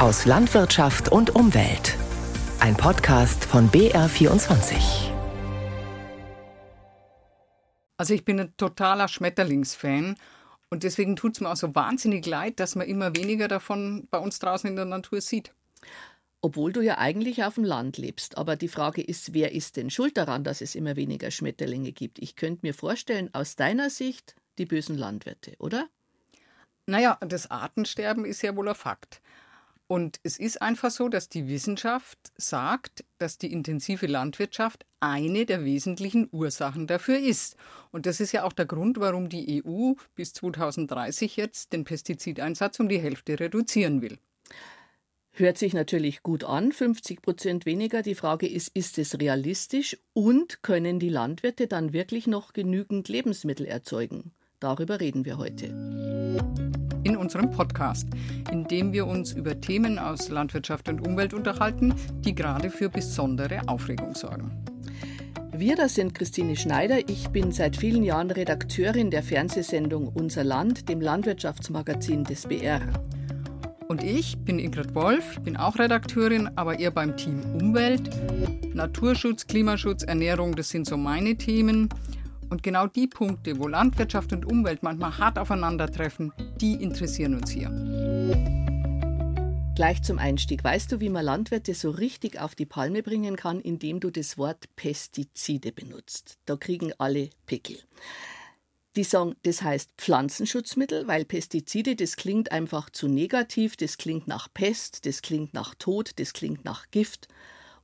aus 0.00 0.24
Landwirtschaft 0.24 1.12
und 1.12 1.34
Umwelt. 1.34 1.94
Ein 2.58 2.74
Podcast 2.74 3.44
von 3.44 3.70
BR24. 3.70 5.10
Also 7.98 8.14
ich 8.14 8.24
bin 8.24 8.40
ein 8.40 8.56
totaler 8.56 9.08
Schmetterlingsfan 9.08 10.16
und 10.70 10.84
deswegen 10.84 11.16
tut 11.16 11.34
es 11.34 11.42
mir 11.42 11.50
auch 11.50 11.56
so 11.56 11.74
wahnsinnig 11.74 12.24
leid, 12.24 12.60
dass 12.60 12.76
man 12.76 12.86
immer 12.86 13.14
weniger 13.14 13.46
davon 13.46 14.08
bei 14.10 14.16
uns 14.16 14.38
draußen 14.38 14.70
in 14.70 14.76
der 14.76 14.86
Natur 14.86 15.20
sieht. 15.20 15.52
Obwohl 16.40 16.72
du 16.72 16.80
ja 16.80 16.96
eigentlich 16.96 17.44
auf 17.44 17.56
dem 17.56 17.64
Land 17.64 17.98
lebst. 17.98 18.38
Aber 18.38 18.56
die 18.56 18.68
Frage 18.68 19.02
ist, 19.02 19.34
wer 19.34 19.52
ist 19.52 19.76
denn 19.76 19.90
schuld 19.90 20.16
daran, 20.16 20.44
dass 20.44 20.62
es 20.62 20.76
immer 20.76 20.96
weniger 20.96 21.30
Schmetterlinge 21.30 21.92
gibt? 21.92 22.18
Ich 22.20 22.36
könnte 22.36 22.60
mir 22.62 22.72
vorstellen, 22.72 23.28
aus 23.34 23.54
deiner 23.54 23.90
Sicht 23.90 24.34
die 24.56 24.64
bösen 24.64 24.96
Landwirte, 24.96 25.56
oder? 25.58 25.90
Naja, 26.86 27.18
das 27.20 27.50
Artensterben 27.50 28.24
ist 28.24 28.40
ja 28.40 28.56
wohl 28.56 28.70
ein 28.70 28.74
Fakt. 28.74 29.20
Und 29.90 30.20
es 30.22 30.38
ist 30.38 30.62
einfach 30.62 30.92
so, 30.92 31.08
dass 31.08 31.28
die 31.28 31.48
Wissenschaft 31.48 32.16
sagt, 32.36 33.04
dass 33.18 33.38
die 33.38 33.52
intensive 33.52 34.06
Landwirtschaft 34.06 34.86
eine 35.00 35.46
der 35.46 35.64
wesentlichen 35.64 36.28
Ursachen 36.30 36.86
dafür 36.86 37.18
ist. 37.18 37.56
Und 37.90 38.06
das 38.06 38.20
ist 38.20 38.30
ja 38.30 38.44
auch 38.44 38.52
der 38.52 38.66
Grund, 38.66 39.00
warum 39.00 39.28
die 39.28 39.64
EU 39.66 39.94
bis 40.14 40.32
2030 40.32 41.36
jetzt 41.36 41.72
den 41.72 41.82
Pestizideinsatz 41.82 42.78
um 42.78 42.88
die 42.88 43.00
Hälfte 43.00 43.40
reduzieren 43.40 44.00
will. 44.00 44.20
Hört 45.32 45.58
sich 45.58 45.74
natürlich 45.74 46.22
gut 46.22 46.44
an, 46.44 46.70
50 46.70 47.20
Prozent 47.20 47.66
weniger. 47.66 48.02
Die 48.02 48.14
Frage 48.14 48.46
ist, 48.46 48.70
ist 48.76 48.96
es 48.96 49.18
realistisch 49.18 49.98
und 50.12 50.62
können 50.62 51.00
die 51.00 51.08
Landwirte 51.08 51.66
dann 51.66 51.92
wirklich 51.92 52.28
noch 52.28 52.52
genügend 52.52 53.08
Lebensmittel 53.08 53.66
erzeugen? 53.66 54.30
Darüber 54.60 55.00
reden 55.00 55.24
wir 55.24 55.36
heute 55.36 55.74
in 57.10 57.16
unserem 57.16 57.50
Podcast, 57.50 58.06
in 58.52 58.64
dem 58.68 58.92
wir 58.92 59.04
uns 59.04 59.32
über 59.32 59.60
Themen 59.60 59.98
aus 59.98 60.28
Landwirtschaft 60.28 60.88
und 60.88 61.04
Umwelt 61.04 61.34
unterhalten, 61.34 61.92
die 62.20 62.36
gerade 62.36 62.70
für 62.70 62.88
besondere 62.88 63.62
Aufregung 63.66 64.14
sorgen. 64.14 64.52
Wir, 65.52 65.74
das 65.74 65.96
sind 65.96 66.14
Christine 66.14 66.54
Schneider. 66.54 67.08
Ich 67.08 67.28
bin 67.30 67.50
seit 67.50 67.76
vielen 67.76 68.04
Jahren 68.04 68.30
Redakteurin 68.30 69.10
der 69.10 69.24
Fernsehsendung 69.24 70.06
Unser 70.06 70.44
Land, 70.44 70.88
dem 70.88 71.00
Landwirtschaftsmagazin 71.00 72.22
des 72.22 72.46
BR. 72.46 72.80
Und 73.88 74.04
ich 74.04 74.38
bin 74.38 74.60
Ingrid 74.60 74.94
Wolf, 74.94 75.40
bin 75.40 75.56
auch 75.56 75.76
Redakteurin, 75.80 76.48
aber 76.54 76.78
eher 76.78 76.92
beim 76.92 77.16
Team 77.16 77.42
Umwelt. 77.60 78.08
Naturschutz, 78.72 79.48
Klimaschutz, 79.48 80.04
Ernährung, 80.04 80.54
das 80.54 80.68
sind 80.68 80.86
so 80.86 80.96
meine 80.96 81.34
Themen. 81.34 81.88
Und 82.50 82.64
genau 82.64 82.88
die 82.88 83.06
Punkte, 83.06 83.58
wo 83.58 83.68
Landwirtschaft 83.68 84.32
und 84.32 84.44
Umwelt 84.44 84.82
manchmal 84.82 85.16
hart 85.16 85.38
aufeinandertreffen, 85.38 86.32
die 86.60 86.74
interessieren 86.74 87.34
uns 87.34 87.50
hier. 87.50 87.70
Gleich 89.76 90.02
zum 90.02 90.18
Einstieg. 90.18 90.62
Weißt 90.62 90.90
du, 90.90 91.00
wie 91.00 91.08
man 91.08 91.24
Landwirte 91.24 91.74
so 91.74 91.90
richtig 91.90 92.40
auf 92.40 92.56
die 92.56 92.66
Palme 92.66 93.02
bringen 93.02 93.36
kann, 93.36 93.60
indem 93.60 94.00
du 94.00 94.10
das 94.10 94.36
Wort 94.36 94.66
Pestizide 94.74 95.72
benutzt? 95.72 96.38
Da 96.44 96.56
kriegen 96.56 96.92
alle 96.98 97.30
Pickel. 97.46 97.78
Die 98.96 99.04
sagen, 99.04 99.36
das 99.44 99.62
heißt 99.62 99.92
Pflanzenschutzmittel, 99.96 101.06
weil 101.06 101.24
Pestizide, 101.24 101.94
das 101.94 102.16
klingt 102.16 102.50
einfach 102.50 102.90
zu 102.90 103.06
negativ, 103.06 103.76
das 103.76 103.96
klingt 103.96 104.26
nach 104.26 104.52
Pest, 104.52 105.06
das 105.06 105.22
klingt 105.22 105.54
nach 105.54 105.76
Tod, 105.76 106.10
das 106.16 106.32
klingt 106.32 106.64
nach 106.64 106.90
Gift. 106.90 107.28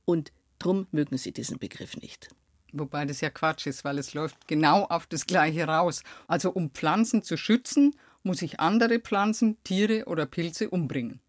Und 0.03 0.33
drum 0.59 0.87
mögen 0.91 1.17
sie 1.17 1.31
diesen 1.31 1.57
Begriff 1.57 1.95
nicht. 1.95 2.29
Wobei 2.73 3.05
das 3.05 3.21
ja 3.21 3.29
Quatsch 3.29 3.65
ist, 3.67 3.85
weil 3.85 3.97
es 3.97 4.13
läuft 4.13 4.47
genau 4.47 4.83
auf 4.83 5.07
das 5.07 5.25
Gleiche 5.25 5.67
raus. 5.67 6.03
Also 6.27 6.51
um 6.51 6.69
Pflanzen 6.71 7.23
zu 7.23 7.37
schützen, 7.37 7.95
muss 8.23 8.41
ich 8.41 8.59
andere 8.59 8.99
Pflanzen, 8.99 9.57
Tiere 9.63 10.05
oder 10.05 10.25
Pilze 10.25 10.69
umbringen. 10.69 11.21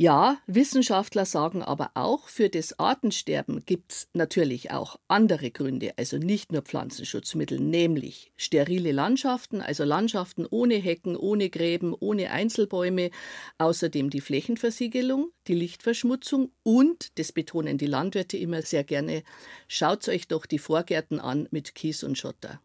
Ja, 0.00 0.38
Wissenschaftler 0.46 1.24
sagen 1.24 1.60
aber 1.60 1.90
auch, 1.94 2.28
für 2.28 2.48
das 2.48 2.78
Artensterben 2.78 3.64
gibt 3.66 3.90
es 3.90 4.08
natürlich 4.12 4.70
auch 4.70 5.00
andere 5.08 5.50
Gründe, 5.50 5.92
also 5.96 6.18
nicht 6.18 6.52
nur 6.52 6.62
Pflanzenschutzmittel, 6.62 7.58
nämlich 7.58 8.30
sterile 8.36 8.92
Landschaften, 8.92 9.60
also 9.60 9.82
Landschaften 9.82 10.46
ohne 10.48 10.76
Hecken, 10.76 11.16
ohne 11.16 11.50
Gräben, 11.50 11.96
ohne 11.98 12.30
Einzelbäume, 12.30 13.10
außerdem 13.58 14.08
die 14.10 14.20
Flächenversiegelung, 14.20 15.32
die 15.48 15.54
Lichtverschmutzung 15.54 16.52
und, 16.62 17.18
das 17.18 17.32
betonen 17.32 17.76
die 17.76 17.86
Landwirte 17.86 18.36
immer 18.36 18.62
sehr 18.62 18.84
gerne, 18.84 19.24
schaut 19.66 20.06
euch 20.08 20.28
doch 20.28 20.46
die 20.46 20.60
Vorgärten 20.60 21.18
an 21.18 21.48
mit 21.50 21.74
Kies 21.74 22.04
und 22.04 22.16
Schotter. 22.16 22.60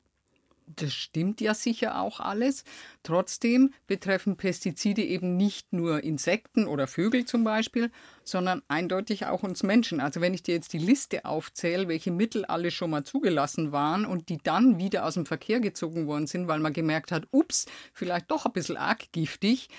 Das 0.67 0.93
stimmt 0.93 1.41
ja 1.41 1.53
sicher 1.53 1.99
auch 1.99 2.19
alles. 2.19 2.63
Trotzdem 3.03 3.73
betreffen 3.87 4.37
Pestizide 4.37 5.03
eben 5.03 5.35
nicht 5.37 5.73
nur 5.73 6.03
Insekten 6.03 6.67
oder 6.67 6.87
Vögel 6.87 7.25
zum 7.25 7.43
Beispiel, 7.43 7.91
sondern 8.23 8.61
eindeutig 8.67 9.25
auch 9.25 9.43
uns 9.43 9.63
Menschen. 9.63 9.99
Also 9.99 10.21
wenn 10.21 10.33
ich 10.33 10.43
dir 10.43 10.55
jetzt 10.55 10.73
die 10.73 10.79
Liste 10.79 11.25
aufzähle, 11.25 11.87
welche 11.87 12.11
Mittel 12.11 12.45
alle 12.45 12.71
schon 12.71 12.91
mal 12.91 13.03
zugelassen 13.03 13.71
waren 13.71 14.05
und 14.05 14.29
die 14.29 14.37
dann 14.37 14.77
wieder 14.77 15.05
aus 15.05 15.15
dem 15.15 15.25
Verkehr 15.25 15.59
gezogen 15.59 16.07
worden 16.07 16.27
sind, 16.27 16.47
weil 16.47 16.59
man 16.59 16.73
gemerkt 16.73 17.11
hat, 17.11 17.27
ups, 17.31 17.65
vielleicht 17.93 18.31
doch 18.31 18.45
ein 18.45 18.53
bisschen 18.53 18.77
arg 18.77 19.11
giftig. 19.11 19.69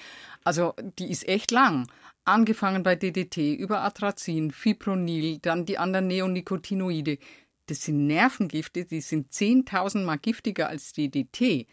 Also 0.45 0.75
die 0.99 1.11
ist 1.11 1.27
echt 1.27 1.51
lang. 1.51 1.89
Angefangen 2.27 2.83
bei 2.83 2.97
DDT 2.97 3.55
über 3.55 3.83
Atrazin, 3.83 4.51
Fipronil, 4.51 5.39
dann 5.41 5.67
die 5.67 5.77
anderen 5.77 6.07
Neonicotinoide. 6.07 7.19
Das 7.67 7.83
sind 7.83 8.07
Nervengifte, 8.07 8.85
die 8.85 9.01
sind 9.01 9.33
10.000 9.33 10.05
Mal 10.05 10.17
giftiger 10.17 10.69
als 10.69 10.93
DDT. 10.93 11.67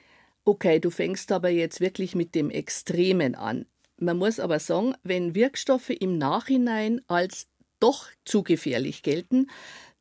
Okay, 0.44 0.80
du 0.80 0.90
fängst 0.90 1.32
aber 1.32 1.50
jetzt 1.50 1.82
wirklich 1.82 2.16
mit 2.16 2.34
dem 2.34 2.50
Extremen 2.50 3.36
an. 3.36 3.66
Man 3.98 4.18
muss 4.18 4.40
aber 4.40 4.60
sagen, 4.60 4.96
wenn 5.04 5.36
Wirkstoffe 5.36 5.92
im 5.92 6.18
Nachhinein 6.18 7.02
als 7.08 7.48
doch 7.80 8.08
zu 8.26 8.44
gefährlich 8.44 9.04
gelten, 9.04 9.48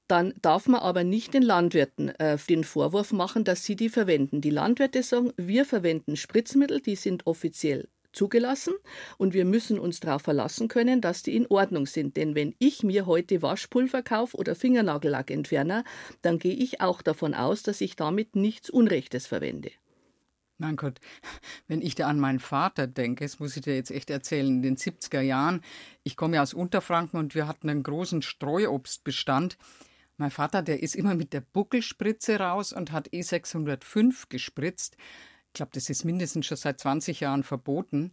dann 0.06 0.34
darf 0.42 0.66
man 0.66 0.80
aber 0.80 1.04
nicht 1.04 1.34
den 1.34 1.42
Landwirten 1.42 2.08
äh, 2.18 2.36
den 2.48 2.64
Vorwurf 2.64 3.12
machen, 3.12 3.44
dass 3.44 3.64
sie 3.64 3.76
die 3.76 3.88
verwenden. 3.88 4.40
Die 4.40 4.50
Landwirte 4.50 5.02
sagen, 5.02 5.32
wir 5.36 5.64
verwenden 5.64 6.16
Spritzmittel, 6.16 6.80
die 6.80 6.96
sind 6.96 7.26
offiziell 7.26 7.88
zugelassen 8.12 8.74
und 9.18 9.34
wir 9.34 9.44
müssen 9.44 9.78
uns 9.78 10.00
darauf 10.00 10.22
verlassen 10.22 10.68
können, 10.68 11.00
dass 11.00 11.22
die 11.22 11.36
in 11.36 11.46
Ordnung 11.46 11.86
sind. 11.86 12.16
Denn 12.16 12.34
wenn 12.34 12.54
ich 12.58 12.82
mir 12.82 13.06
heute 13.06 13.42
Waschpulver 13.42 14.02
kaufe 14.02 14.36
oder 14.36 14.54
Fingernagellackentferner, 14.54 15.84
dann 16.22 16.38
gehe 16.38 16.54
ich 16.54 16.80
auch 16.80 17.02
davon 17.02 17.34
aus, 17.34 17.62
dass 17.62 17.80
ich 17.80 17.96
damit 17.96 18.36
nichts 18.36 18.70
Unrechtes 18.70 19.26
verwende. 19.26 19.70
Mein 20.58 20.76
Gott, 20.76 21.00
wenn 21.68 21.80
ich 21.80 21.94
da 21.94 22.06
an 22.06 22.20
meinen 22.20 22.38
Vater 22.38 22.86
denke, 22.86 23.24
das 23.24 23.38
muss 23.38 23.56
ich 23.56 23.62
dir 23.62 23.74
jetzt 23.74 23.90
echt 23.90 24.10
erzählen, 24.10 24.46
in 24.46 24.62
den 24.62 24.76
70er 24.76 25.22
Jahren, 25.22 25.62
ich 26.02 26.16
komme 26.16 26.36
ja 26.36 26.42
aus 26.42 26.52
Unterfranken 26.52 27.18
und 27.18 27.34
wir 27.34 27.48
hatten 27.48 27.70
einen 27.70 27.82
großen 27.82 28.20
Streuobstbestand. 28.20 29.56
Mein 30.18 30.30
Vater, 30.30 30.60
der 30.60 30.82
ist 30.82 30.96
immer 30.96 31.14
mit 31.14 31.32
der 31.32 31.40
Buckelspritze 31.40 32.38
raus 32.38 32.74
und 32.74 32.92
hat 32.92 33.08
E605 33.08 34.24
gespritzt 34.28 34.98
ich 35.50 35.54
glaube, 35.54 35.72
das 35.74 35.90
ist 35.90 36.04
mindestens 36.04 36.46
schon 36.46 36.56
seit 36.56 36.78
20 36.78 37.18
Jahren 37.20 37.42
verboten. 37.42 38.12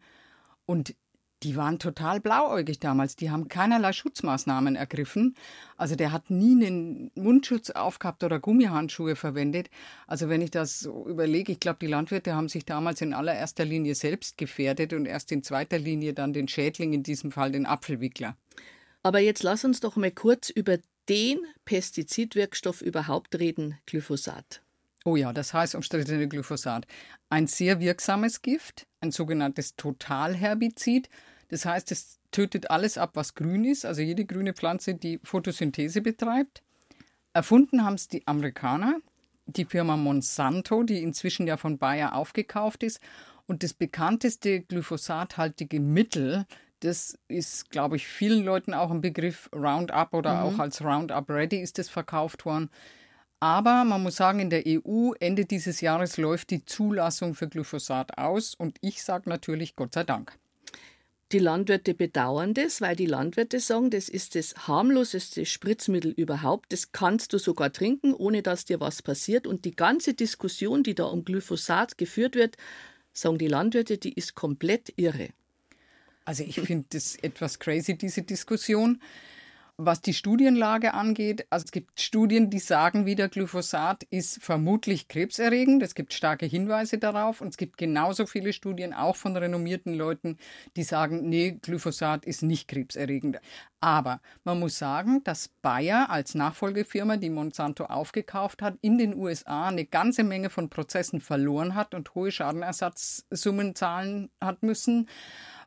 Und 0.65 0.95
die 1.43 1.55
waren 1.55 1.77
total 1.77 2.19
blauäugig 2.19 2.79
damals. 2.79 3.15
Die 3.15 3.29
haben 3.29 3.47
keinerlei 3.47 3.93
Schutzmaßnahmen 3.93 4.75
ergriffen. 4.75 5.35
Also 5.77 5.95
der 5.95 6.11
hat 6.11 6.31
nie 6.31 6.53
einen 6.53 7.11
Mundschutz 7.13 7.69
aufgehabt 7.69 8.23
oder 8.23 8.39
Gummihandschuhe 8.39 9.15
verwendet. 9.15 9.69
Also 10.07 10.29
wenn 10.29 10.41
ich 10.41 10.49
das 10.49 10.79
so 10.79 11.07
überlege, 11.07 11.51
ich 11.51 11.59
glaube, 11.59 11.77
die 11.79 11.87
Landwirte 11.87 12.33
haben 12.33 12.49
sich 12.49 12.65
damals 12.65 13.01
in 13.01 13.13
allererster 13.13 13.65
Linie 13.65 13.93
selbst 13.93 14.39
gefährdet 14.39 14.93
und 14.93 15.05
erst 15.05 15.31
in 15.31 15.43
zweiter 15.43 15.77
Linie 15.77 16.13
dann 16.13 16.33
den 16.33 16.47
Schädling, 16.47 16.93
in 16.93 17.03
diesem 17.03 17.31
Fall 17.31 17.51
den 17.51 17.67
Apfelwickler. 17.67 18.35
Aber 19.03 19.19
jetzt 19.19 19.43
lass 19.43 19.63
uns 19.63 19.79
doch 19.79 19.95
mal 19.95 20.11
kurz 20.11 20.49
über 20.49 20.79
den 21.07 21.37
Pestizidwirkstoff 21.65 22.81
überhaupt 22.81 23.37
reden, 23.37 23.77
Glyphosat. 23.85 24.63
Oh 25.07 25.15
ja, 25.15 25.31
das 25.31 25.53
heißt 25.53 25.73
umstrittene 25.73 26.27
Glyphosat. 26.27 26.85
Ein 27.29 27.47
sehr 27.47 27.79
wirksames 27.79 28.41
Gift, 28.41 28.87
ein 28.99 29.11
sogenanntes 29.11 29.77
Totalherbizid. 29.77 31.09
Das 31.47 31.65
heißt, 31.65 31.93
es 31.93 32.19
tötet 32.31 32.69
alles 32.69 32.97
ab, 32.97 33.11
was 33.13 33.33
grün 33.33 33.63
ist, 33.63 33.85
also 33.85 34.01
jede 34.01 34.25
grüne 34.25 34.53
Pflanze, 34.53 34.95
die 34.95 35.21
Photosynthese 35.23 36.01
betreibt. 36.01 36.61
Erfunden 37.31 37.85
haben 37.85 37.93
es 37.93 38.09
die 38.09 38.27
Amerikaner, 38.27 38.99
die 39.45 39.63
Firma 39.63 39.95
Monsanto, 39.95 40.83
die 40.83 41.01
inzwischen 41.01 41.47
ja 41.47 41.55
von 41.55 41.77
Bayer 41.77 42.13
aufgekauft 42.13 42.83
ist. 42.83 42.99
Und 43.45 43.63
das 43.63 43.73
bekannteste 43.73 44.59
glyphosathaltige 44.59 45.79
Mittel, 45.79 46.45
das 46.81 47.17
ist, 47.29 47.69
glaube 47.69 47.95
ich, 47.95 48.05
vielen 48.09 48.43
Leuten 48.43 48.73
auch 48.73 48.91
ein 48.91 48.99
Begriff 48.99 49.49
Roundup 49.55 50.13
oder 50.13 50.33
mhm. 50.33 50.39
auch 50.41 50.59
als 50.59 50.83
Roundup 50.83 51.29
Ready 51.29 51.61
ist 51.61 51.79
es 51.79 51.87
verkauft 51.87 52.43
worden. 52.43 52.69
Aber 53.39 53.83
man 53.83 54.01
muss 54.01 54.15
sagen, 54.15 54.39
in 54.39 54.49
der 54.49 54.63
EU 54.65 55.11
Ende 55.19 55.45
dieses 55.45 55.81
Jahres 55.81 56.17
läuft 56.17 56.49
die 56.49 56.65
Zulassung 56.65 57.35
für 57.35 57.47
Glyphosat 57.47 58.17
aus 58.17 58.55
und 58.55 58.77
ich 58.81 59.03
sage 59.03 59.29
natürlich 59.29 59.75
Gott 59.75 59.93
sei 59.93 60.03
Dank. 60.03 60.37
Die 61.33 61.39
Landwirte 61.39 61.93
bedauern 61.93 62.53
das, 62.53 62.79
weil 62.79 62.95
die 62.95 63.05
Landwirte 63.05 63.59
sagen, 63.59 63.89
das 63.89 64.07
ist 64.07 64.35
das 64.35 64.55
harmloseste 64.67 65.45
Spritzmittel 65.45 66.11
überhaupt. 66.11 66.71
Das 66.71 66.93
kannst 66.93 67.33
du 67.33 67.37
sogar 67.37 67.73
trinken, 67.73 68.13
ohne 68.13 68.41
dass 68.41 68.63
dir 68.63 68.79
was 68.79 69.01
passiert. 69.01 69.45
Und 69.45 69.65
die 69.65 69.75
ganze 69.75 70.13
Diskussion, 70.13 70.83
die 70.83 70.95
da 70.95 71.03
um 71.03 71.25
Glyphosat 71.25 71.97
geführt 71.97 72.35
wird, 72.35 72.55
sagen 73.11 73.37
die 73.37 73.49
Landwirte, 73.49 73.97
die 73.97 74.13
ist 74.13 74.35
komplett 74.35 74.93
irre. 74.95 75.29
Also 76.23 76.43
ich 76.43 76.61
finde 76.61 76.85
das 76.91 77.17
etwas 77.17 77.59
crazy, 77.59 77.97
diese 77.97 78.21
Diskussion. 78.21 79.01
Was 79.79 80.01
die 80.01 80.15
Studienlage 80.15 80.95
angeht, 80.95 81.45
also 81.51 81.65
es 81.65 81.71
gibt 81.71 82.01
Studien, 82.01 82.49
die 82.49 82.57
sagen 82.57 83.05
wieder, 83.05 83.29
Glyphosat 83.29 84.05
ist 84.09 84.41
vermutlich 84.41 85.07
krebserregend. 85.07 85.83
Es 85.83 85.93
gibt 85.93 86.13
starke 86.13 86.47
Hinweise 86.47 86.97
darauf 86.97 87.41
und 87.41 87.49
es 87.49 87.57
gibt 87.57 87.77
genauso 87.77 88.25
viele 88.25 88.53
Studien, 88.53 88.91
auch 88.91 89.15
von 89.15 89.37
renommierten 89.37 89.93
Leuten, 89.93 90.39
die 90.75 90.81
sagen, 90.81 91.29
nee, 91.29 91.59
Glyphosat 91.61 92.25
ist 92.25 92.41
nicht 92.41 92.67
krebserregend. 92.67 93.39
Aber 93.79 94.19
man 94.43 94.59
muss 94.59 94.79
sagen, 94.79 95.23
dass 95.23 95.49
Bayer 95.61 96.09
als 96.09 96.33
Nachfolgefirma, 96.33 97.17
die 97.17 97.29
Monsanto 97.29 97.85
aufgekauft 97.85 98.63
hat, 98.63 98.79
in 98.81 98.97
den 98.97 99.15
USA 99.15 99.67
eine 99.67 99.85
ganze 99.85 100.23
Menge 100.23 100.49
von 100.49 100.71
Prozessen 100.71 101.21
verloren 101.21 101.75
hat 101.75 101.93
und 101.93 102.15
hohe 102.15 102.31
Schadenersatzsummen 102.31 103.75
zahlen 103.75 104.31
hat 104.41 104.63
müssen 104.63 105.07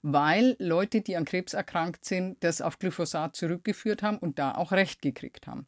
weil 0.03 0.57
Leute, 0.59 1.01
die 1.01 1.17
an 1.17 1.25
Krebs 1.25 1.55
erkrankt 1.55 2.05
sind, 2.05 2.43
das 2.43 2.63
auf 2.63 2.79
Glyphosat 2.79 3.37
zurückgeführt 3.37 4.03
haben 4.03 4.19
und 4.19 4.39
da 4.39 4.55
auch 4.55 4.73
Recht 4.73 5.03
gekriegt 5.03 5.47
haben. 5.47 5.67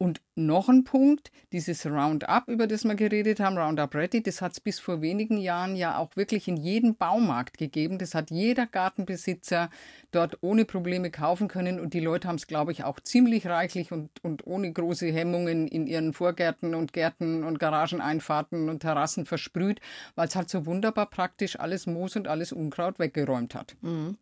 Und 0.00 0.20
noch 0.36 0.68
ein 0.68 0.84
Punkt, 0.84 1.32
dieses 1.50 1.84
Roundup, 1.84 2.44
über 2.46 2.68
das 2.68 2.84
wir 2.84 2.94
geredet 2.94 3.40
haben, 3.40 3.58
Roundup 3.58 3.96
Ready, 3.96 4.22
das 4.22 4.40
hat 4.40 4.52
es 4.52 4.60
bis 4.60 4.78
vor 4.78 5.02
wenigen 5.02 5.38
Jahren 5.38 5.74
ja 5.74 5.98
auch 5.98 6.14
wirklich 6.14 6.46
in 6.46 6.56
jedem 6.56 6.94
Baumarkt 6.94 7.58
gegeben. 7.58 7.98
Das 7.98 8.14
hat 8.14 8.30
jeder 8.30 8.66
Gartenbesitzer 8.66 9.70
dort 10.12 10.38
ohne 10.40 10.64
Probleme 10.64 11.10
kaufen 11.10 11.48
können 11.48 11.80
und 11.80 11.94
die 11.94 12.00
Leute 12.00 12.28
haben 12.28 12.36
es, 12.36 12.46
glaube 12.46 12.70
ich, 12.70 12.84
auch 12.84 13.00
ziemlich 13.00 13.48
reichlich 13.48 13.90
und, 13.90 14.10
und 14.22 14.46
ohne 14.46 14.72
große 14.72 15.08
Hemmungen 15.08 15.66
in 15.66 15.88
ihren 15.88 16.12
Vorgärten 16.12 16.76
und 16.76 16.92
Gärten 16.92 17.42
und 17.42 17.58
Garageneinfahrten 17.58 18.68
und 18.68 18.78
Terrassen 18.78 19.26
versprüht, 19.26 19.80
weil 20.14 20.28
es 20.28 20.36
halt 20.36 20.48
so 20.48 20.64
wunderbar 20.64 21.06
praktisch 21.06 21.58
alles 21.58 21.86
Moos 21.86 22.14
und 22.14 22.28
alles 22.28 22.52
Unkraut 22.52 23.00
weggeräumt 23.00 23.56
hat. 23.56 23.74
Mhm. 23.80 24.16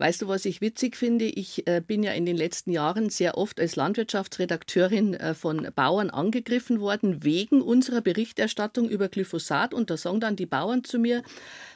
Weißt 0.00 0.22
du, 0.22 0.28
was 0.28 0.44
ich 0.44 0.60
witzig 0.60 0.96
finde? 0.96 1.24
Ich 1.24 1.66
äh, 1.66 1.82
bin 1.84 2.04
ja 2.04 2.12
in 2.12 2.24
den 2.24 2.36
letzten 2.36 2.70
Jahren 2.70 3.10
sehr 3.10 3.36
oft 3.36 3.58
als 3.58 3.74
Landwirtschaftsredakteurin 3.74 5.14
äh, 5.14 5.34
von 5.34 5.68
Bauern 5.74 6.08
angegriffen 6.08 6.80
worden 6.80 7.24
wegen 7.24 7.60
unserer 7.60 8.00
Berichterstattung 8.00 8.88
über 8.88 9.08
Glyphosat. 9.08 9.74
Und 9.74 9.90
da 9.90 9.96
sagen 9.96 10.20
dann 10.20 10.36
die 10.36 10.46
Bauern 10.46 10.84
zu 10.84 11.00
mir, 11.00 11.24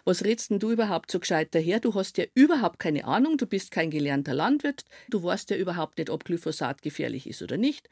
was 0.05 0.23
redst 0.23 0.51
denn 0.51 0.61
du 0.61 0.71
überhaupt 0.71 1.11
so 1.11 1.19
gescheit 1.19 1.53
daher? 1.53 1.81
Du 1.81 1.95
hast 1.95 2.17
ja 2.17 2.25
überhaupt 2.35 2.79
keine 2.79 3.07
Ahnung, 3.07 3.39
du 3.39 3.47
bist 3.47 3.73
kein 3.73 3.91
gelernter 3.91 4.35
Landwirt, 4.35 4.85
du 5.09 5.25
weißt 5.25 5.51
ja 5.51 5.57
überhaupt 5.57 5.99
nicht, 5.99 6.09
ob 6.09 6.25
Glyphosat 6.25 6.81
gefährlich 6.81 7.27
ist 7.27 7.43
oder 7.43 7.57
nicht. 7.57 7.89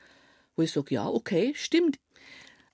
Wo 0.55 0.63
ich 0.63 0.71
sage, 0.71 0.95
ja, 0.95 1.09
okay, 1.09 1.55
stimmt. 1.57 1.99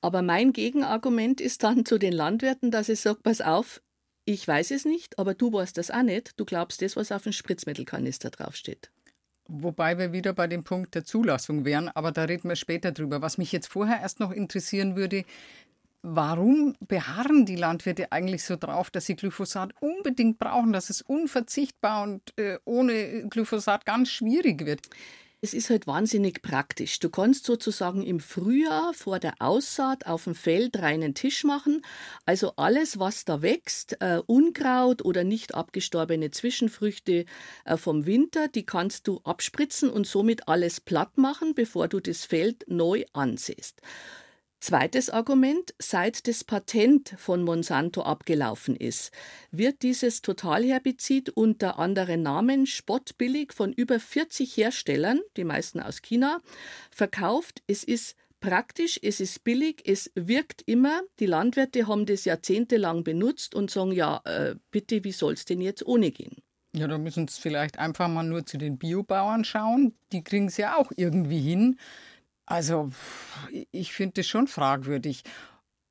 Aber 0.02 0.20
mein 0.20 0.52
Gegenargument 0.52 1.40
ist 1.40 1.62
dann 1.62 1.86
zu 1.86 1.96
den 1.96 2.12
Landwirten, 2.12 2.70
dass 2.70 2.90
ich 2.90 3.00
sage, 3.00 3.20
pass 3.22 3.40
auf, 3.40 3.80
ich 4.26 4.46
weiß 4.46 4.72
es 4.72 4.84
nicht, 4.84 5.18
aber 5.18 5.34
du 5.34 5.52
weißt 5.52 5.78
das 5.78 5.90
auch 5.90 6.02
nicht. 6.02 6.38
Du 6.38 6.44
glaubst 6.44 6.82
das, 6.82 6.96
was 6.96 7.12
auf 7.12 7.22
dem 7.22 7.32
Spritzmittelkanister 7.32 8.30
draufsteht. 8.30 8.90
Wobei 9.48 9.96
wir 9.98 10.12
wieder 10.12 10.32
bei 10.32 10.48
dem 10.48 10.64
Punkt 10.64 10.96
der 10.96 11.04
Zulassung 11.04 11.64
wären, 11.64 11.88
aber 11.88 12.10
da 12.10 12.24
reden 12.24 12.48
wir 12.48 12.56
später 12.56 12.90
drüber. 12.90 13.22
Was 13.22 13.38
mich 13.38 13.52
jetzt 13.52 13.68
vorher 13.68 14.00
erst 14.00 14.18
noch 14.18 14.32
interessieren 14.32 14.96
würde, 14.96 15.24
warum 16.02 16.74
beharren 16.80 17.46
die 17.46 17.54
Landwirte 17.54 18.10
eigentlich 18.10 18.42
so 18.42 18.56
drauf, 18.56 18.90
dass 18.90 19.06
sie 19.06 19.14
Glyphosat 19.14 19.72
unbedingt 19.78 20.40
brauchen, 20.40 20.72
dass 20.72 20.90
es 20.90 21.02
unverzichtbar 21.02 22.02
und 22.02 22.36
äh, 22.36 22.58
ohne 22.64 23.28
Glyphosat 23.28 23.86
ganz 23.86 24.10
schwierig 24.10 24.66
wird? 24.66 24.80
Es 25.46 25.54
ist 25.54 25.70
halt 25.70 25.86
wahnsinnig 25.86 26.42
praktisch. 26.42 26.98
Du 26.98 27.08
kannst 27.08 27.44
sozusagen 27.44 28.02
im 28.02 28.18
Frühjahr 28.18 28.92
vor 28.94 29.20
der 29.20 29.34
Aussaat 29.38 30.04
auf 30.04 30.24
dem 30.24 30.34
Feld 30.34 30.76
reinen 30.82 31.14
Tisch 31.14 31.44
machen. 31.44 31.82
Also 32.24 32.54
alles, 32.56 32.98
was 32.98 33.24
da 33.24 33.42
wächst, 33.42 33.98
äh, 34.00 34.20
Unkraut 34.26 35.04
oder 35.04 35.22
nicht 35.22 35.54
abgestorbene 35.54 36.32
Zwischenfrüchte 36.32 37.26
äh, 37.64 37.76
vom 37.76 38.06
Winter, 38.06 38.48
die 38.48 38.66
kannst 38.66 39.06
du 39.06 39.20
abspritzen 39.22 39.88
und 39.88 40.08
somit 40.08 40.48
alles 40.48 40.80
platt 40.80 41.16
machen, 41.16 41.54
bevor 41.54 41.86
du 41.86 42.00
das 42.00 42.24
Feld 42.24 42.64
neu 42.66 43.04
ansäst. 43.12 43.80
Zweites 44.66 45.10
Argument, 45.10 45.76
seit 45.78 46.26
das 46.26 46.42
Patent 46.42 47.14
von 47.18 47.44
Monsanto 47.44 48.02
abgelaufen 48.02 48.74
ist, 48.74 49.12
wird 49.52 49.82
dieses 49.82 50.22
Totalherbizid 50.22 51.30
unter 51.30 51.78
anderen 51.78 52.22
Namen 52.22 52.66
spottbillig 52.66 53.52
von 53.52 53.72
über 53.72 54.00
40 54.00 54.56
Herstellern, 54.56 55.20
die 55.36 55.44
meisten 55.44 55.78
aus 55.78 56.02
China, 56.02 56.40
verkauft. 56.90 57.62
Es 57.68 57.84
ist 57.84 58.16
praktisch, 58.40 58.98
es 59.00 59.20
ist 59.20 59.44
billig, 59.44 59.84
es 59.86 60.10
wirkt 60.16 60.62
immer. 60.66 61.02
Die 61.20 61.26
Landwirte 61.26 61.86
haben 61.86 62.04
das 62.04 62.24
jahrzehntelang 62.24 63.04
benutzt 63.04 63.54
und 63.54 63.70
sagen, 63.70 63.92
ja, 63.92 64.20
äh, 64.24 64.56
bitte, 64.72 65.04
wie 65.04 65.12
soll 65.12 65.34
es 65.34 65.44
denn 65.44 65.60
jetzt 65.60 65.86
ohne 65.86 66.10
gehen? 66.10 66.42
Ja, 66.74 66.88
da 66.88 66.98
müssen 66.98 67.26
es 67.26 67.38
vielleicht 67.38 67.78
einfach 67.78 68.08
mal 68.08 68.24
nur 68.24 68.44
zu 68.44 68.58
den 68.58 68.78
Biobauern 68.78 69.44
schauen. 69.44 69.94
Die 70.10 70.24
kriegen 70.24 70.48
es 70.48 70.56
ja 70.56 70.76
auch 70.76 70.90
irgendwie 70.96 71.40
hin. 71.40 71.78
Also, 72.46 72.90
ich 73.72 73.92
finde 73.92 74.14
das 74.14 74.26
schon 74.26 74.46
fragwürdig. 74.46 75.22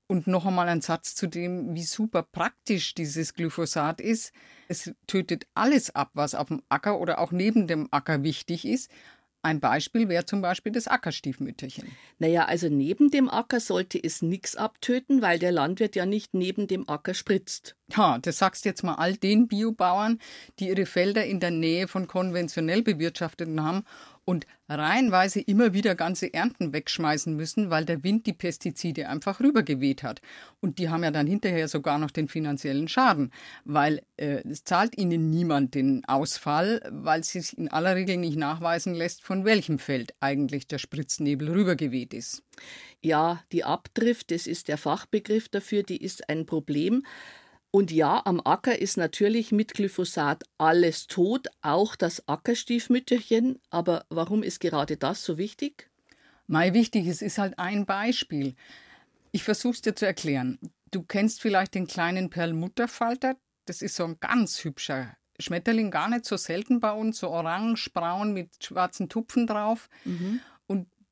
Und 0.08 0.28
noch 0.28 0.46
einmal 0.46 0.70
ein 0.70 0.82
Satz 0.82 1.16
zu 1.16 1.28
dem, 1.28 1.74
wie 1.74 1.84
super 1.84 2.22
praktisch 2.22 2.94
dieses 2.94 3.34
Glyphosat 3.34 4.00
ist. 4.00 4.34
Es 4.68 4.94
tötet 5.08 5.48
alles 5.56 5.96
ab, 5.96 6.12
was 6.14 6.36
auf 6.36 6.50
dem 6.50 6.62
Acker 6.70 7.00
oder 7.00 7.20
auch 7.20 7.32
neben 7.32 7.68
dem 7.68 7.88
Acker 7.92 8.24
wichtig 8.24 8.66
ist. 8.66 8.92
Ein 9.42 9.60
Beispiel 9.60 10.10
wäre 10.10 10.26
zum 10.26 10.42
Beispiel 10.42 10.72
das 10.72 10.88
Ackerstiefmütterchen. 10.88 11.88
Naja, 12.18 12.46
also 12.46 12.68
neben 12.68 13.12
dem 13.12 13.30
Acker 13.30 13.60
sollte 13.60 14.04
es 14.04 14.24
nichts 14.24 14.56
abtöten, 14.56 15.22
weil 15.22 15.38
der 15.38 15.52
Landwirt 15.52 15.96
ja 15.96 16.08
nicht 16.08 16.34
neben 16.34 16.66
dem 16.66 16.90
Acker 16.90 17.14
spritzt. 17.14 17.76
Ja, 17.96 18.18
das 18.18 18.40
sagst 18.40 18.66
jetzt 18.66 18.84
mal 18.84 18.96
all 18.96 19.16
den 19.16 19.48
Biobauern, 19.48 20.20
die 20.58 20.70
ihre 20.70 20.88
Felder 20.88 21.26
in 21.26 21.40
der 21.40 21.52
Nähe 21.52 21.88
von 21.88 22.08
konventionell 22.08 22.82
bewirtschafteten 22.82 23.64
haben 23.64 23.84
und 24.26 24.48
reihenweise 24.68 25.40
immer 25.40 25.74
wieder 25.74 25.94
ganze 25.94 26.34
Ernten 26.34 26.74
wegschmeißen 26.74 27.36
müssen, 27.36 27.70
weil 27.70 27.86
der 27.86 28.04
Wind 28.04 28.26
die 28.26 28.34
Pestizide 28.34 29.08
einfach 29.08 29.40
rübergeweht 29.40 30.02
hat. 30.02 30.22
Und 30.60 30.80
die 30.80 30.90
haben 30.90 31.04
ja 31.04 31.12
dann 31.12 31.28
hinterher 31.28 31.68
sogar 31.68 32.00
noch 32.00 32.10
den 32.10 32.28
finanziellen 32.28 32.88
Schaden, 32.88 33.32
weil 33.64 34.02
äh, 34.18 34.42
es 34.50 34.64
zahlt 34.64 34.98
ihnen 34.98 35.30
niemand 35.30 35.76
den 35.76 36.04
Ausfall, 36.06 36.82
weil 36.92 37.22
es 37.22 37.32
sich 37.32 37.56
in 37.58 37.70
aller 37.70 37.96
Regel 37.96 38.18
nicht 38.18 38.38
nachweisen 38.38 38.96
lässt, 38.96 39.24
von 39.24 39.46
welchem 39.46 39.78
Feld 39.78 40.16
eigentlich 40.20 40.68
der 40.68 40.80
Spritznebel 40.80 41.50
rübergeweht 41.50 42.14
ist. 42.14 42.44
Ja, 43.02 43.44
die 43.52 43.64
Abdrift, 43.64 44.32
das 44.32 44.48
ist 44.48 44.68
der 44.68 44.80
Fachbegriff 44.80 45.50
dafür, 45.50 45.84
die 45.84 46.02
ist 46.04 46.28
ein 46.28 46.48
Problem. 46.48 47.04
Und 47.76 47.92
ja, 47.92 48.22
am 48.24 48.40
Acker 48.40 48.80
ist 48.80 48.96
natürlich 48.96 49.52
mit 49.52 49.74
Glyphosat 49.74 50.46
alles 50.58 51.08
tot, 51.08 51.50
auch 51.62 51.98
das 51.98 52.26
Ackerstiefmütterchen. 52.26 53.60
Aber 53.70 54.06
warum 54.08 54.44
ist 54.44 54.62
gerade 54.62 54.96
das 54.96 55.26
so 55.26 55.38
wichtig? 55.38 55.90
Mai 56.48 56.72
wichtig, 56.72 57.06
es 57.06 57.22
ist 57.22 57.38
halt 57.38 57.60
ein 57.60 57.86
Beispiel. 57.86 58.56
Ich 59.34 59.44
versuche 59.44 59.74
es 59.74 59.82
dir 59.82 59.94
zu 59.94 60.06
erklären. 60.06 60.58
Du 60.92 61.04
kennst 61.04 61.42
vielleicht 61.42 61.76
den 61.76 61.86
kleinen 61.86 62.30
Perlmutterfalter. 62.30 63.36
Das 63.66 63.82
ist 63.82 63.98
so 63.98 64.06
ein 64.06 64.22
ganz 64.22 64.64
hübscher 64.64 65.18
Schmetterling, 65.38 65.92
gar 65.92 66.08
nicht 66.08 66.24
so 66.24 66.38
selten 66.38 66.80
bei 66.80 66.94
uns, 66.94 67.20
so 67.20 67.30
orange, 67.30 67.90
braun 67.94 68.32
mit 68.32 68.52
schwarzen 68.64 69.10
Tupfen 69.10 69.48
drauf. 69.48 69.90
Mhm 70.06 70.40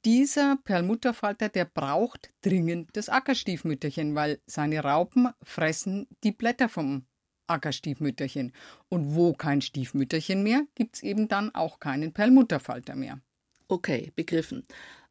dieser 0.06 0.58
Perlmutterfalter, 0.64 1.50
der 1.50 1.66
braucht 1.66 2.32
dringend 2.42 2.90
das 2.94 3.10
Ackerstiefmütterchen, 3.10 4.16
weil 4.16 4.40
seine 4.46 4.80
Raupen 4.82 5.30
fressen 5.42 6.08
die 6.24 6.32
Blätter 6.32 6.70
vom 6.70 7.06
Ackerstiefmütterchen. 7.48 8.54
Und 8.90 9.16
wo 9.16 9.34
kein 9.34 9.62
Stiefmütterchen 9.62 10.44
mehr, 10.44 10.64
gibt 10.76 10.96
es 10.96 11.04
eben 11.04 11.28
dann 11.28 11.54
auch 11.56 11.80
keinen 11.80 12.14
Perlmutterfalter 12.14 12.96
mehr. 12.96 13.20
Okay, 13.68 14.12
begriffen. 14.16 14.66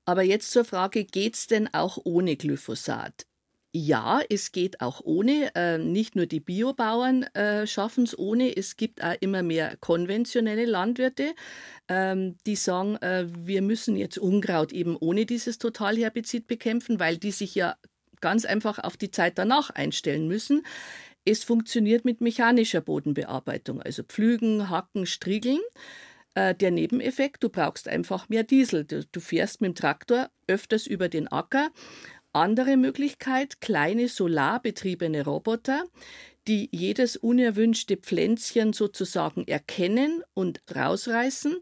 Aber 0.04 0.22
jetzt 0.22 0.50
zur 0.50 0.64
Frage, 0.64 1.04
geht 1.04 1.34
es 1.34 1.46
denn 1.46 1.72
auch 1.72 1.98
ohne 2.04 2.36
Glyphosat? 2.36 3.26
Ja, 3.74 4.20
es 4.28 4.52
geht 4.52 4.82
auch 4.82 5.00
ohne. 5.02 5.50
Äh, 5.54 5.78
nicht 5.78 6.14
nur 6.14 6.26
die 6.26 6.40
Biobauern 6.40 7.22
äh, 7.34 7.66
schaffen 7.66 8.04
es 8.04 8.18
ohne. 8.18 8.54
Es 8.54 8.76
gibt 8.76 9.02
auch 9.02 9.16
immer 9.20 9.42
mehr 9.42 9.78
konventionelle 9.80 10.66
Landwirte, 10.66 11.34
ähm, 11.88 12.36
die 12.44 12.56
sagen, 12.56 12.96
äh, 12.96 13.26
wir 13.34 13.62
müssen 13.62 13.96
jetzt 13.96 14.18
Unkraut 14.18 14.72
eben 14.72 14.94
ohne 15.00 15.24
dieses 15.24 15.56
Totalherbizid 15.56 16.46
bekämpfen, 16.46 17.00
weil 17.00 17.16
die 17.16 17.30
sich 17.30 17.54
ja 17.54 17.76
ganz 18.20 18.44
einfach 18.44 18.78
auf 18.78 18.98
die 18.98 19.10
Zeit 19.10 19.38
danach 19.38 19.70
einstellen 19.70 20.28
müssen. 20.28 20.66
Es 21.24 21.42
funktioniert 21.42 22.04
mit 22.04 22.20
mechanischer 22.20 22.82
Bodenbearbeitung, 22.82 23.80
also 23.80 24.02
Pflügen, 24.02 24.68
Hacken, 24.68 25.06
Striegeln. 25.06 25.60
Der 26.34 26.70
Nebeneffekt, 26.70 27.44
du 27.44 27.50
brauchst 27.50 27.88
einfach 27.88 28.28
mehr 28.30 28.42
Diesel. 28.42 28.84
Du 28.84 29.20
fährst 29.20 29.60
mit 29.60 29.68
dem 29.68 29.74
Traktor 29.74 30.30
öfters 30.46 30.86
über 30.86 31.10
den 31.10 31.28
Acker 31.28 31.70
andere 32.32 32.76
Möglichkeit, 32.76 33.60
kleine 33.60 34.08
solarbetriebene 34.08 35.24
Roboter, 35.24 35.84
die 36.48 36.68
jedes 36.72 37.16
unerwünschte 37.16 37.96
Pflänzchen 37.96 38.72
sozusagen 38.72 39.46
erkennen 39.46 40.22
und 40.34 40.62
rausreißen 40.74 41.56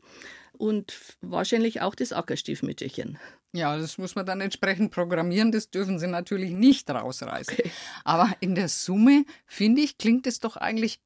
und 0.52 0.94
wahrscheinlich 1.20 1.80
auch 1.80 1.94
das 1.94 2.12
Ackerstiefmütterchen. 2.12 3.18
Ja, 3.52 3.76
das 3.76 3.98
muss 3.98 4.14
man 4.14 4.26
dann 4.26 4.40
entsprechend 4.40 4.92
programmieren. 4.92 5.50
Das 5.50 5.70
dürfen 5.70 5.98
sie 5.98 6.06
natürlich 6.06 6.52
nicht 6.52 6.88
rausreißen. 6.88 7.54
Okay. 7.58 7.70
Aber 8.04 8.32
in 8.40 8.54
der 8.54 8.68
Summe, 8.68 9.24
finde 9.46 9.82
ich, 9.82 9.98
klingt 9.98 10.26
es 10.26 10.38
doch 10.38 10.56
eigentlich 10.56 11.00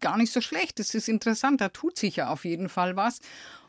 gar 0.00 0.16
nicht 0.16 0.32
so 0.32 0.40
schlecht. 0.40 0.78
Das 0.78 0.94
ist 0.94 1.08
interessant, 1.08 1.60
da 1.60 1.68
tut 1.68 1.98
sich 1.98 2.16
ja 2.16 2.30
auf 2.30 2.44
jeden 2.44 2.68
Fall 2.68 2.96
was. 2.96 3.18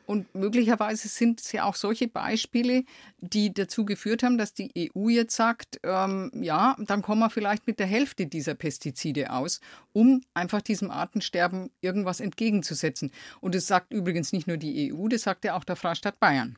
Und 0.08 0.34
möglicherweise 0.34 1.10
sind 1.10 1.42
es 1.42 1.52
ja 1.52 1.66
auch 1.66 1.76
solche 1.76 2.08
Beispiele, 2.08 2.86
die 3.20 3.54
dazu 3.54 3.84
geführt 3.84 4.24
haben, 4.24 4.38
dass 4.38 4.54
die 4.54 4.90
EU 4.96 5.10
jetzt 5.10 5.36
sagt, 5.36 5.82
ähm, 5.84 6.32
ja, 6.34 6.78
dann 6.80 7.02
kommen 7.02 7.20
wir 7.20 7.30
vielleicht 7.30 7.68
mit 7.68 7.78
der 7.78 7.88
Hälfte 7.88 8.26
dieser 8.26 8.56
Pestizide 8.56 9.34
aus, 9.34 9.60
um 9.92 10.22
einfach 10.34 10.62
diesem 10.62 10.92
Artensterben 10.92 11.72
irgendwas 11.82 12.22
entgegenzusetzen. 12.22 13.12
Und 13.42 13.54
das 13.54 13.68
sagt 13.68 13.92
übrigens 13.92 14.32
nicht 14.32 14.48
nur 14.48 14.56
die 14.56 14.94
EU, 14.94 15.10
das 15.10 15.24
sagt 15.24 15.44
ja 15.44 15.58
auch 15.58 15.66
der 15.66 15.76
Freistaat 15.76 16.22
Bayern. 16.22 16.58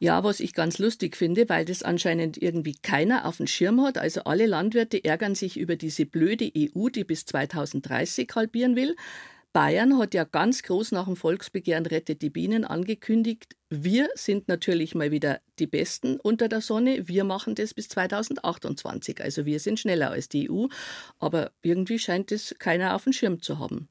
Ja, 0.00 0.24
was 0.24 0.40
ich 0.40 0.52
ganz 0.52 0.78
lustig 0.78 1.16
finde, 1.16 1.48
weil 1.48 1.64
das 1.64 1.84
anscheinend 1.84 2.36
irgendwie 2.42 2.74
keiner 2.82 3.26
auf 3.26 3.36
dem 3.36 3.46
Schirm 3.46 3.80
hat. 3.82 3.96
Also 3.96 4.24
alle 4.24 4.46
Landwirte 4.46 5.04
ärgern 5.04 5.36
sich 5.36 5.56
über 5.56 5.76
diese 5.76 6.04
blöde 6.04 6.50
EU, 6.56 6.88
die 6.88 7.04
bis 7.04 7.26
2030 7.26 8.28
halbieren 8.34 8.74
will. 8.74 8.96
Bayern 9.52 9.98
hat 9.98 10.14
ja 10.14 10.24
ganz 10.24 10.62
groß 10.62 10.92
nach 10.92 11.06
dem 11.06 11.16
Volksbegehren 11.16 11.86
Rettet 11.86 12.22
die 12.22 12.30
Bienen 12.30 12.64
angekündigt, 12.64 13.56
wir 13.68 14.08
sind 14.14 14.48
natürlich 14.48 14.94
mal 14.94 15.10
wieder 15.10 15.40
die 15.58 15.66
Besten 15.66 16.18
unter 16.20 16.48
der 16.48 16.60
Sonne. 16.60 17.08
Wir 17.08 17.24
machen 17.24 17.54
das 17.54 17.72
bis 17.74 17.88
2028. 17.88 19.20
Also 19.22 19.46
wir 19.46 19.60
sind 19.60 19.78
schneller 19.78 20.10
als 20.10 20.28
die 20.28 20.50
EU. 20.50 20.66
Aber 21.20 21.52
irgendwie 21.62 21.98
scheint 21.98 22.32
es 22.32 22.54
keiner 22.58 22.96
auf 22.96 23.04
dem 23.04 23.12
Schirm 23.12 23.42
zu 23.42 23.60
haben. 23.60 23.88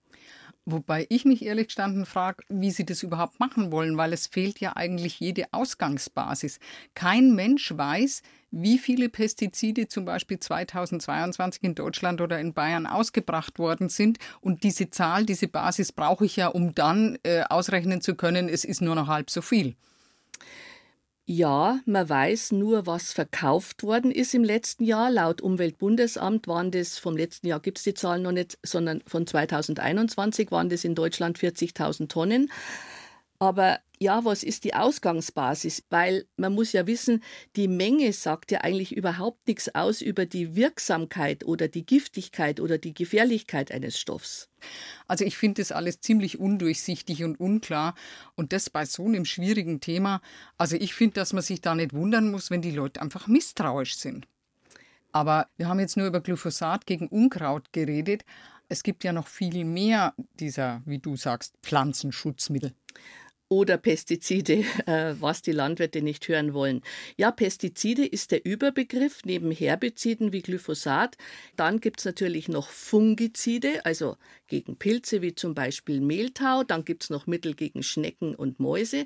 Wobei 0.66 1.08
ich 1.10 1.26
mich 1.26 1.44
ehrlich 1.44 1.68
gestanden 1.68 2.06
frage, 2.06 2.44
wie 2.50 2.72
sie 2.72 2.86
das 2.86 3.04
überhaupt 3.04 3.40
machen 3.40 3.72
wollen, 3.72 3.98
weil 3.98 4.14
es 4.14 4.28
fehlt 4.28 4.60
ja 4.60 4.76
eigentlich 4.76 5.20
jede 5.20 5.46
Ausgangsbasis. 5.52 6.60
Kein 6.94 7.34
Mensch 7.36 7.76
weiß, 7.76 8.22
wie 8.52 8.78
viele 8.78 9.10
Pestizide 9.10 9.88
zum 9.88 10.06
Beispiel 10.06 10.40
2022 10.40 11.64
in 11.64 11.76
Deutschland 11.76 12.22
oder 12.22 12.40
in 12.40 12.54
Bayern 12.54 12.88
ausgebracht 12.88 13.60
worden 13.60 13.90
sind. 13.90 14.18
Und 14.42 14.64
diese 14.64 14.90
Zahl, 14.90 15.26
diese 15.26 15.48
Basis 15.48 15.92
brauche 15.92 16.26
ich 16.26 16.36
ja, 16.36 16.48
um 16.48 16.74
dann 16.74 17.18
äh, 17.24 17.44
ausrechnen 17.50 18.02
zu 18.02 18.16
können, 18.16 18.50
es 18.50 18.66
ist 18.66 18.82
nur 18.82 18.96
noch 18.96 19.08
halb 19.08 19.30
so 19.30 19.42
viel. 19.42 19.76
Ja, 21.32 21.80
man 21.86 22.10
weiß 22.10 22.54
nur, 22.54 22.88
was 22.88 23.14
verkauft 23.14 23.84
worden 23.84 24.10
ist 24.10 24.34
im 24.34 24.44
letzten 24.44 24.84
Jahr. 24.84 25.12
Laut 25.12 25.42
Umweltbundesamt 25.42 26.48
waren 26.48 26.72
das, 26.72 26.98
vom 26.98 27.16
letzten 27.16 27.46
Jahr 27.46 27.60
gibt 27.60 27.78
es 27.78 27.84
die 27.84 27.94
Zahlen 27.94 28.24
noch 28.24 28.32
nicht, 28.32 28.58
sondern 28.64 29.04
von 29.06 29.28
2021 29.28 30.50
waren 30.50 30.70
das 30.70 30.84
in 30.84 30.96
Deutschland 30.96 31.38
40.000 31.38 32.08
Tonnen. 32.08 32.52
Aber 33.38 33.78
ja, 34.02 34.24
was 34.24 34.44
ist 34.44 34.64
die 34.64 34.74
Ausgangsbasis? 34.74 35.84
Weil 35.90 36.26
man 36.38 36.54
muss 36.54 36.72
ja 36.72 36.88
wissen, 36.88 37.22
die 37.58 37.68
Menge 37.68 38.14
sagt 38.14 38.50
ja 38.50 38.62
eigentlich 38.62 38.96
überhaupt 38.96 39.46
nichts 39.46 39.76
aus 39.76 40.02
über 40.02 40.26
die 40.26 40.56
Wirksamkeit 40.56 41.44
oder 41.44 41.68
die 41.68 41.86
Giftigkeit 41.86 42.62
oder 42.62 42.78
die 42.78 42.94
Gefährlichkeit 42.94 43.74
eines 43.74 44.00
Stoffs. 44.00 44.50
Also 45.08 45.26
ich 45.26 45.38
finde 45.38 45.62
das 45.62 45.74
alles 45.74 46.00
ziemlich 46.00 46.40
undurchsichtig 46.40 47.26
und 47.26 47.40
unklar 47.42 47.94
und 48.36 48.54
das 48.54 48.70
bei 48.70 48.86
so 48.86 49.06
einem 49.06 49.26
schwierigen 49.26 49.82
Thema. 49.82 50.22
Also 50.58 50.78
ich 50.78 50.94
finde, 50.94 51.16
dass 51.16 51.34
man 51.34 51.44
sich 51.44 51.60
da 51.60 51.76
nicht 51.76 51.94
wundern 51.94 52.32
muss, 52.32 52.52
wenn 52.52 52.62
die 52.62 52.72
Leute 52.72 53.02
einfach 53.02 53.28
misstrauisch 53.28 53.98
sind. 53.98 54.28
Aber 55.12 55.48
wir 55.58 55.68
haben 55.68 55.80
jetzt 55.80 55.98
nur 55.98 56.08
über 56.08 56.22
Glyphosat 56.22 56.86
gegen 56.86 57.08
Unkraut 57.08 57.74
geredet. 57.74 58.24
Es 58.70 58.84
gibt 58.84 59.04
ja 59.04 59.12
noch 59.12 59.28
viel 59.28 59.66
mehr 59.66 60.14
dieser, 60.40 60.84
wie 60.86 61.00
du 61.00 61.18
sagst, 61.18 61.56
Pflanzenschutzmittel 61.64 62.74
oder 63.50 63.78
Pestizide, 63.78 64.64
äh, 64.86 65.16
was 65.20 65.42
die 65.42 65.52
Landwirte 65.52 66.02
nicht 66.02 66.28
hören 66.28 66.54
wollen. 66.54 66.82
Ja, 67.18 67.32
Pestizide 67.32 68.06
ist 68.06 68.32
der 68.32 68.46
Überbegriff 68.46 69.26
neben 69.26 69.52
Herbiziden 69.52 70.32
wie 70.32 70.42
Glyphosat. 70.42 71.18
Dann 71.56 71.82
gibt 71.82 72.00
es 72.00 72.06
natürlich 72.06 72.48
noch 72.48 72.70
Fungizide, 72.70 73.86
also 73.86 74.16
gegen 74.48 74.78
Pilze 74.78 75.22
wie 75.22 75.36
zum 75.36 75.56
Beispiel 75.56 76.00
Mehltau. 76.00 76.64
Dann 76.64 76.86
gibt 76.86 77.04
es 77.04 77.10
noch 77.10 77.28
Mittel 77.28 77.56
gegen 77.56 77.84
Schnecken 77.84 78.36
und 78.36 78.60
Mäuse. 78.60 79.06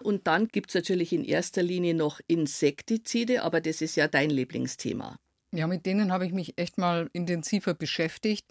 Und 0.00 0.26
dann 0.26 0.48
gibt 0.48 0.70
es 0.70 0.74
natürlich 0.74 1.12
in 1.12 1.24
erster 1.24 1.62
Linie 1.62 1.94
noch 1.94 2.20
Insektizide, 2.26 3.42
aber 3.42 3.60
das 3.60 3.80
ist 3.80 3.96
ja 3.96 4.08
dein 4.08 4.30
Lieblingsthema. 4.30 5.16
Ja, 5.54 5.66
mit 5.66 5.86
denen 5.86 6.12
habe 6.12 6.26
ich 6.26 6.32
mich 6.32 6.58
echt 6.58 6.76
mal 6.76 7.08
intensiver 7.12 7.72
beschäftigt. 7.72 8.46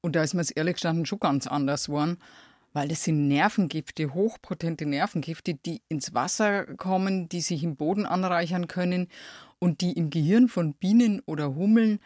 Und 0.00 0.16
da 0.16 0.22
ist 0.22 0.34
mir 0.34 0.40
es 0.40 0.50
ehrlich 0.50 0.74
gestanden 0.74 1.06
schon 1.06 1.20
ganz 1.20 1.46
anders 1.46 1.86
geworden 1.86 2.18
weil 2.72 2.88
das 2.88 3.04
sind 3.04 3.28
Nervengifte, 3.28 4.14
hochpotente 4.14 4.86
Nervengifte, 4.86 5.54
die 5.54 5.82
ins 5.88 6.14
Wasser 6.14 6.64
kommen, 6.76 7.28
die 7.28 7.40
sich 7.40 7.64
im 7.64 7.76
Boden 7.76 8.06
anreichern 8.06 8.68
können 8.68 9.08
und 9.58 9.80
die 9.80 9.92
im 9.92 10.10
Gehirn 10.10 10.48
von 10.48 10.74
Bienen 10.74 11.20
oder 11.26 11.54
Hummeln 11.54 12.00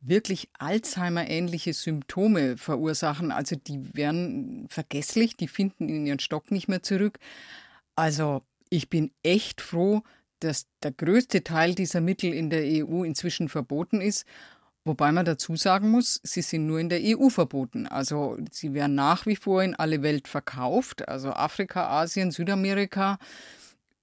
wirklich 0.00 0.48
Alzheimer-ähnliche 0.58 1.72
Symptome 1.72 2.56
verursachen. 2.56 3.32
Also 3.32 3.56
die 3.56 3.94
werden 3.94 4.66
vergesslich, 4.68 5.36
die 5.36 5.48
finden 5.48 5.88
in 5.88 6.06
ihren 6.06 6.20
Stock 6.20 6.50
nicht 6.50 6.68
mehr 6.68 6.82
zurück. 6.82 7.18
Also 7.96 8.42
ich 8.70 8.88
bin 8.88 9.10
echt 9.22 9.60
froh, 9.60 10.02
dass 10.40 10.66
der 10.82 10.92
größte 10.92 11.42
Teil 11.42 11.74
dieser 11.74 12.00
Mittel 12.00 12.32
in 12.32 12.50
der 12.50 12.62
EU 12.62 13.02
inzwischen 13.02 13.48
verboten 13.48 14.00
ist 14.00 14.24
Wobei 14.88 15.12
man 15.12 15.26
dazu 15.26 15.54
sagen 15.54 15.90
muss, 15.90 16.18
sie 16.22 16.40
sind 16.40 16.66
nur 16.66 16.80
in 16.80 16.88
der 16.88 17.00
EU 17.02 17.28
verboten. 17.28 17.86
Also 17.86 18.38
sie 18.50 18.72
werden 18.72 18.94
nach 18.94 19.26
wie 19.26 19.36
vor 19.36 19.62
in 19.62 19.74
alle 19.74 20.02
Welt 20.02 20.28
verkauft, 20.28 21.06
also 21.06 21.28
Afrika, 21.28 21.88
Asien, 21.88 22.30
Südamerika. 22.30 23.18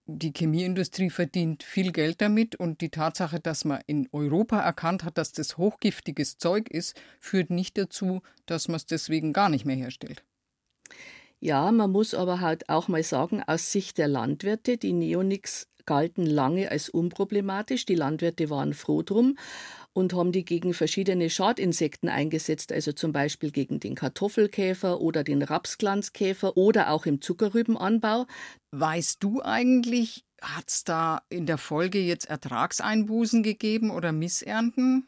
Die 0.06 0.32
Chemieindustrie 0.32 1.10
verdient 1.10 1.64
viel 1.64 1.92
Geld 1.92 2.22
damit 2.22 2.56
und 2.56 2.82
die 2.82 2.90
Tatsache, 2.90 3.40
dass 3.40 3.66
man 3.66 3.82
in 3.88 4.08
Europa 4.12 4.60
erkannt 4.60 5.04
hat, 5.04 5.18
dass 5.18 5.32
das 5.32 5.58
hochgiftiges 5.58 6.38
Zeug 6.38 6.70
ist, 6.70 7.02
führt 7.20 7.50
nicht 7.50 7.80
dazu, 7.80 8.22
dass 8.46 8.68
man 8.68 8.76
es 8.76 8.86
deswegen 8.86 9.34
gar 9.34 9.50
nicht 9.50 9.66
mehr 9.66 9.76
herstellt. 9.76 10.24
Ja, 11.40 11.72
man 11.72 11.90
muss 11.90 12.14
aber 12.14 12.42
halt 12.42 12.70
auch 12.70 12.90
mal 12.90 13.02
sagen, 13.02 13.42
aus 13.42 13.72
Sicht 13.72 13.98
der 13.98 14.08
Landwirte, 14.08 14.78
die 14.78 14.94
Neonics 14.94 15.68
galten 15.86 16.26
lange 16.26 16.72
als 16.72 16.90
unproblematisch. 16.90 17.86
Die 17.86 17.96
Landwirte 17.96 18.50
waren 18.50 18.74
froh 18.74 19.02
drum 19.02 19.38
und 19.94 20.14
haben 20.14 20.32
die 20.32 20.44
gegen 20.44 20.74
verschiedene 20.74 21.30
Schadinsekten 21.30 22.10
eingesetzt, 22.10 22.72
also 22.72 22.92
zum 22.92 23.14
Beispiel 23.14 23.52
gegen 23.52 23.80
den 23.80 23.96
Kartoffelkäfer 23.96 25.00
oder 25.00 25.24
den 25.24 25.42
Rapsglanzkäfer 25.42 26.58
oder 26.58 26.92
auch 26.92 27.06
im 27.06 27.22
Zuckerrübenanbau. 27.22 28.26
Weißt 28.72 29.24
du 29.24 29.42
eigentlich, 29.42 30.26
hat 30.42 30.70
es 30.70 30.84
da 30.84 31.22
in 31.30 31.46
der 31.46 31.58
Folge 31.58 32.00
jetzt 32.00 32.30
Ertragseinbußen 32.30 33.42
gegeben 33.42 33.90
oder 33.90 34.12
Missernten? 34.12 35.08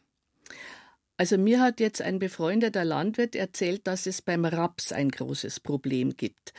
Also 1.18 1.36
mir 1.36 1.60
hat 1.60 1.80
jetzt 1.80 2.00
ein 2.00 2.18
befreundeter 2.18 2.84
Landwirt 2.84 3.34
erzählt, 3.34 3.86
dass 3.86 4.06
es 4.06 4.22
beim 4.22 4.44
Raps 4.44 4.92
ein 4.92 5.10
großes 5.10 5.60
Problem 5.60 6.16
gibt 6.16 6.54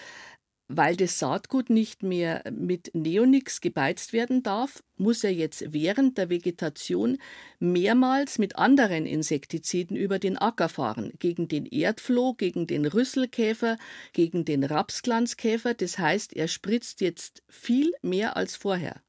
weil 0.70 0.96
das 0.96 1.18
Saatgut 1.18 1.72
nicht 1.72 2.04
mehr 2.04 2.44
mit 2.52 2.92
Neonix 2.94 3.60
gebeizt 3.60 4.14
werden 4.14 4.44
darf, 4.44 4.84
muss 4.98 5.24
er 5.24 5.34
jetzt 5.34 5.74
während 5.74 6.18
der 6.20 6.30
Vegetation 6.30 7.18
mehrmals 7.60 8.38
mit 8.38 8.56
anderen 8.56 9.08
Insektiziden 9.08 9.98
über 9.98 10.20
den 10.20 10.38
Acker 10.38 10.70
fahren. 10.70 11.12
Gegen 11.18 11.48
den 11.48 11.66
Erdfloh, 11.66 12.36
gegen 12.36 12.68
den 12.68 12.86
Rüsselkäfer, 12.86 13.78
gegen 14.14 14.46
den 14.46 14.64
Rapsglanzkäfer. 14.64 15.74
Das 15.74 15.98
heißt, 15.98 16.36
er 16.36 16.48
spritzt 16.48 17.02
jetzt 17.02 17.42
viel 17.50 17.92
mehr 18.04 18.38
als 18.38 18.56
vorher. 18.56 19.02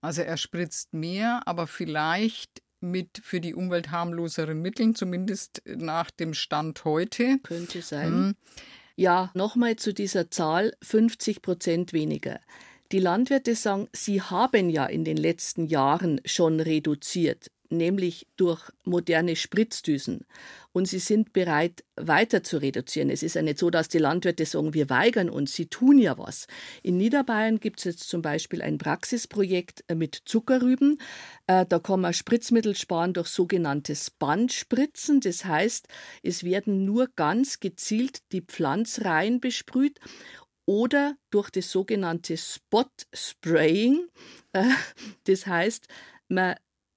Also 0.00 0.22
er 0.22 0.36
spritzt 0.36 0.92
mehr, 0.92 1.42
aber 1.46 1.68
vielleicht 1.68 2.62
mit 2.80 3.20
für 3.22 3.40
die 3.40 3.54
Umwelt 3.54 3.92
harmloseren 3.92 4.60
Mitteln, 4.60 4.96
zumindest 4.96 5.62
nach 5.66 6.10
dem 6.10 6.34
Stand 6.34 6.84
heute. 6.84 7.38
Könnte 7.42 7.82
sein. 7.82 8.08
Hm. 8.08 8.36
Ja, 9.00 9.30
nochmal 9.32 9.76
zu 9.76 9.94
dieser 9.94 10.30
Zahl 10.30 10.74
50 10.82 11.40
Prozent 11.40 11.94
weniger. 11.94 12.38
Die 12.92 12.98
Landwirte 12.98 13.54
sagen, 13.54 13.88
sie 13.94 14.20
haben 14.20 14.68
ja 14.68 14.84
in 14.84 15.04
den 15.06 15.16
letzten 15.16 15.64
Jahren 15.64 16.20
schon 16.26 16.60
reduziert 16.60 17.50
nämlich 17.70 18.26
durch 18.36 18.70
moderne 18.84 19.36
Spritzdüsen. 19.36 20.26
Und 20.72 20.86
sie 20.86 21.00
sind 21.00 21.32
bereit, 21.32 21.84
weiter 21.96 22.44
zu 22.44 22.58
reduzieren. 22.58 23.10
Es 23.10 23.22
ist 23.22 23.34
ja 23.34 23.42
nicht 23.42 23.58
so, 23.58 23.70
dass 23.70 23.88
die 23.88 23.98
Landwirte 23.98 24.46
sagen, 24.46 24.72
wir 24.72 24.88
weigern 24.88 25.28
uns, 25.28 25.54
sie 25.54 25.66
tun 25.66 25.98
ja 25.98 26.16
was. 26.16 26.46
In 26.82 26.96
Niederbayern 26.96 27.58
gibt 27.58 27.80
es 27.80 27.84
jetzt 27.84 28.08
zum 28.08 28.22
Beispiel 28.22 28.62
ein 28.62 28.78
Praxisprojekt 28.78 29.84
äh, 29.88 29.94
mit 29.94 30.14
Zuckerrüben. 30.24 30.98
Äh, 31.46 31.66
da 31.66 31.78
kann 31.80 32.00
man 32.00 32.12
Spritzmittel 32.12 32.76
sparen 32.76 33.14
durch 33.14 33.28
sogenanntes 33.28 34.10
Bandspritzen. 34.10 35.20
Das 35.20 35.44
heißt, 35.44 35.88
es 36.22 36.44
werden 36.44 36.84
nur 36.84 37.08
ganz 37.16 37.58
gezielt 37.58 38.20
die 38.30 38.42
Pflanzreihen 38.42 39.40
besprüht 39.40 39.98
oder 40.66 41.16
durch 41.30 41.50
das 41.50 41.70
sogenannte 41.72 42.36
Spot 42.36 42.86
Spraying. 43.12 44.06
Äh, 44.52 44.64
das 45.24 45.48
heißt, 45.48 45.88
man 46.28 46.54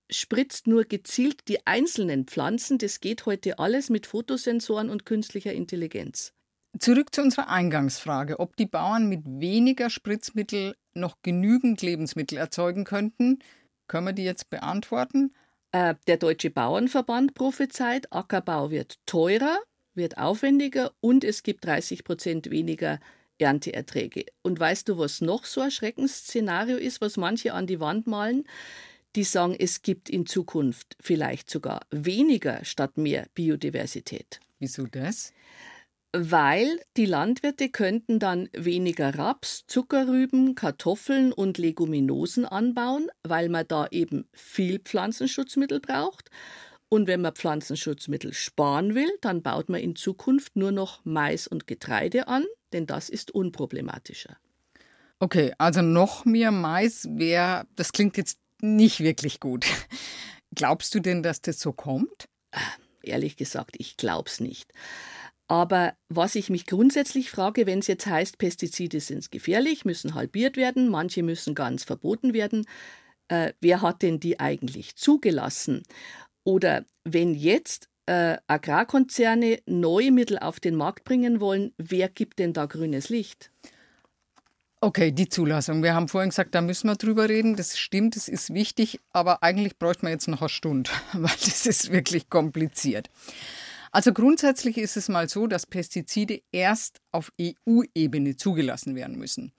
spritzt 0.09 0.67
nur 0.67 0.85
gezielt 0.85 1.47
die 1.47 1.65
einzelnen 1.65 2.25
Pflanzen. 2.25 2.77
Das 2.77 2.99
geht 2.99 3.25
heute 3.25 3.59
alles 3.59 3.89
mit 3.89 4.07
Fotosensoren 4.07 4.89
und 4.89 5.05
künstlicher 5.05 5.53
Intelligenz. 5.53 6.33
Zurück 6.79 7.13
zu 7.13 7.21
unserer 7.21 7.49
Eingangsfrage, 7.49 8.39
ob 8.39 8.55
die 8.55 8.65
Bauern 8.65 9.07
mit 9.07 9.21
weniger 9.25 9.89
Spritzmittel 9.89 10.75
noch 10.93 11.17
genügend 11.21 11.81
Lebensmittel 11.81 12.37
erzeugen 12.37 12.83
könnten. 12.83 13.39
Können 13.87 14.07
wir 14.07 14.13
die 14.13 14.23
jetzt 14.23 14.49
beantworten? 14.49 15.33
Äh, 15.71 15.95
der 16.07 16.17
Deutsche 16.17 16.49
Bauernverband 16.49 17.33
prophezeit, 17.35 18.11
Ackerbau 18.11 18.71
wird 18.71 18.97
teurer. 19.05 19.59
wird 19.95 20.17
aufwendiger 20.17 20.91
und 21.01 21.23
es 21.23 21.43
gibt 21.43 21.65
30 21.65 22.03
Prozent 22.03 22.49
weniger 22.49 22.99
Ernteerträge. 23.37 24.25
Und 24.41 24.59
weißt 24.59 24.89
du, 24.89 24.97
was 24.97 25.21
noch 25.21 25.45
so 25.45 25.61
ein 25.61 25.69
Schreckensszenario 25.69 26.77
ist, 26.77 27.01
was 27.01 27.17
manche 27.17 27.53
an 27.53 27.67
die 27.67 27.79
Wand 27.79 28.07
malen? 28.07 28.45
Die 29.15 29.23
sagen, 29.23 29.55
es 29.57 29.81
gibt 29.83 30.09
in 30.09 30.25
Zukunft 30.25 30.95
vielleicht 30.99 31.49
sogar 31.49 31.81
weniger 31.91 32.65
statt 32.65 32.97
mehr 32.97 33.27
Biodiversität. 33.35 34.39
Wieso 34.59 34.87
das? 34.87 35.33
Weil 36.15 36.79
die 36.95 37.05
Landwirte 37.05 37.69
könnten 37.69 38.19
dann 38.19 38.49
weniger 38.53 39.17
Raps, 39.17 39.65
Zuckerrüben, 39.67 40.55
Kartoffeln 40.55 41.33
und 41.33 41.57
Leguminosen 41.57 42.45
anbauen, 42.45 43.09
weil 43.23 43.49
man 43.49 43.67
da 43.67 43.87
eben 43.89 44.25
viel 44.31 44.79
Pflanzenschutzmittel 44.79 45.79
braucht. 45.79 46.29
Und 46.89 47.07
wenn 47.07 47.21
man 47.21 47.33
Pflanzenschutzmittel 47.33 48.33
sparen 48.33 48.93
will, 48.93 49.09
dann 49.21 49.41
baut 49.41 49.69
man 49.69 49.81
in 49.81 49.95
Zukunft 49.95 50.55
nur 50.55 50.71
noch 50.71 51.03
Mais 51.03 51.47
und 51.47 51.65
Getreide 51.65 52.27
an, 52.27 52.45
denn 52.71 52.85
das 52.85 53.09
ist 53.09 53.31
unproblematischer. 53.31 54.37
Okay, 55.19 55.53
also 55.57 55.81
noch 55.81 56.25
mehr 56.25 56.51
Mais 56.51 57.07
wäre, 57.09 57.65
das 57.75 57.91
klingt 57.91 58.17
jetzt 58.17 58.42
nicht 58.63 59.01
wirklich 59.01 59.39
gut. 59.39 59.65
Glaubst 60.55 60.95
du 60.95 60.99
denn, 60.99 61.23
dass 61.23 61.41
das 61.41 61.59
so 61.59 61.73
kommt? 61.73 62.29
Ehrlich 63.01 63.35
gesagt, 63.35 63.75
ich 63.77 63.97
glaube 63.97 64.29
es 64.29 64.39
nicht. 64.39 64.71
Aber 65.47 65.93
was 66.09 66.35
ich 66.35 66.49
mich 66.49 66.65
grundsätzlich 66.65 67.29
frage, 67.29 67.65
wenn 67.65 67.79
es 67.79 67.87
jetzt 67.87 68.07
heißt, 68.07 68.37
Pestizide 68.37 68.99
sind 68.99 69.29
gefährlich, 69.31 69.83
müssen 69.83 70.15
halbiert 70.15 70.57
werden, 70.57 70.89
manche 70.89 71.21
müssen 71.21 71.53
ganz 71.53 71.83
verboten 71.83 72.33
werden, 72.33 72.65
äh, 73.27 73.53
wer 73.59 73.81
hat 73.81 74.01
denn 74.01 74.19
die 74.19 74.39
eigentlich 74.39 74.95
zugelassen? 74.95 75.83
Oder 76.45 76.85
wenn 77.03 77.35
jetzt 77.35 77.89
äh, 78.05 78.37
Agrarkonzerne 78.47 79.59
neue 79.65 80.11
Mittel 80.11 80.39
auf 80.39 80.59
den 80.59 80.75
Markt 80.75 81.03
bringen 81.03 81.39
wollen, 81.39 81.73
wer 81.77 82.09
gibt 82.09 82.39
denn 82.39 82.53
da 82.53 82.65
grünes 82.65 83.09
Licht? 83.09 83.51
Okay, 84.83 85.13
die 85.13 85.29
Zulassung. 85.29 85.81
Wir 85.81 85.93
haben 85.93 86.09
vorhin 86.09 86.31
gesagt, 86.31 86.53
da 86.53 86.59
müssen 86.59 86.89
wir 86.89 86.97
drüber 86.97 87.29
reden. 87.29 87.55
Das 87.55 87.79
stimmt, 87.79 88.17
das 88.17 88.27
ist 88.27 88.53
wichtig, 88.53 88.99
aber 89.13 89.41
eigentlich 89.41 89.79
bräuchten 89.79 90.07
wir 90.07 90.09
jetzt 90.09 90.27
noch 90.27 90.41
eine 90.41 90.49
Stunde, 90.49 90.89
weil 91.13 91.31
das 91.39 91.65
ist 91.65 91.89
wirklich 91.89 92.29
kompliziert. 92.29 93.09
Also 93.93 94.11
grundsätzlich 94.11 94.77
ist 94.77 94.97
es 94.97 95.07
mal 95.07 95.29
so, 95.29 95.47
dass 95.47 95.67
Pestizide 95.67 96.41
erst 96.51 96.99
auf 97.13 97.31
EU-Ebene 97.39 98.35
zugelassen 98.35 98.93
werden 98.97 99.17
müssen. 99.17 99.53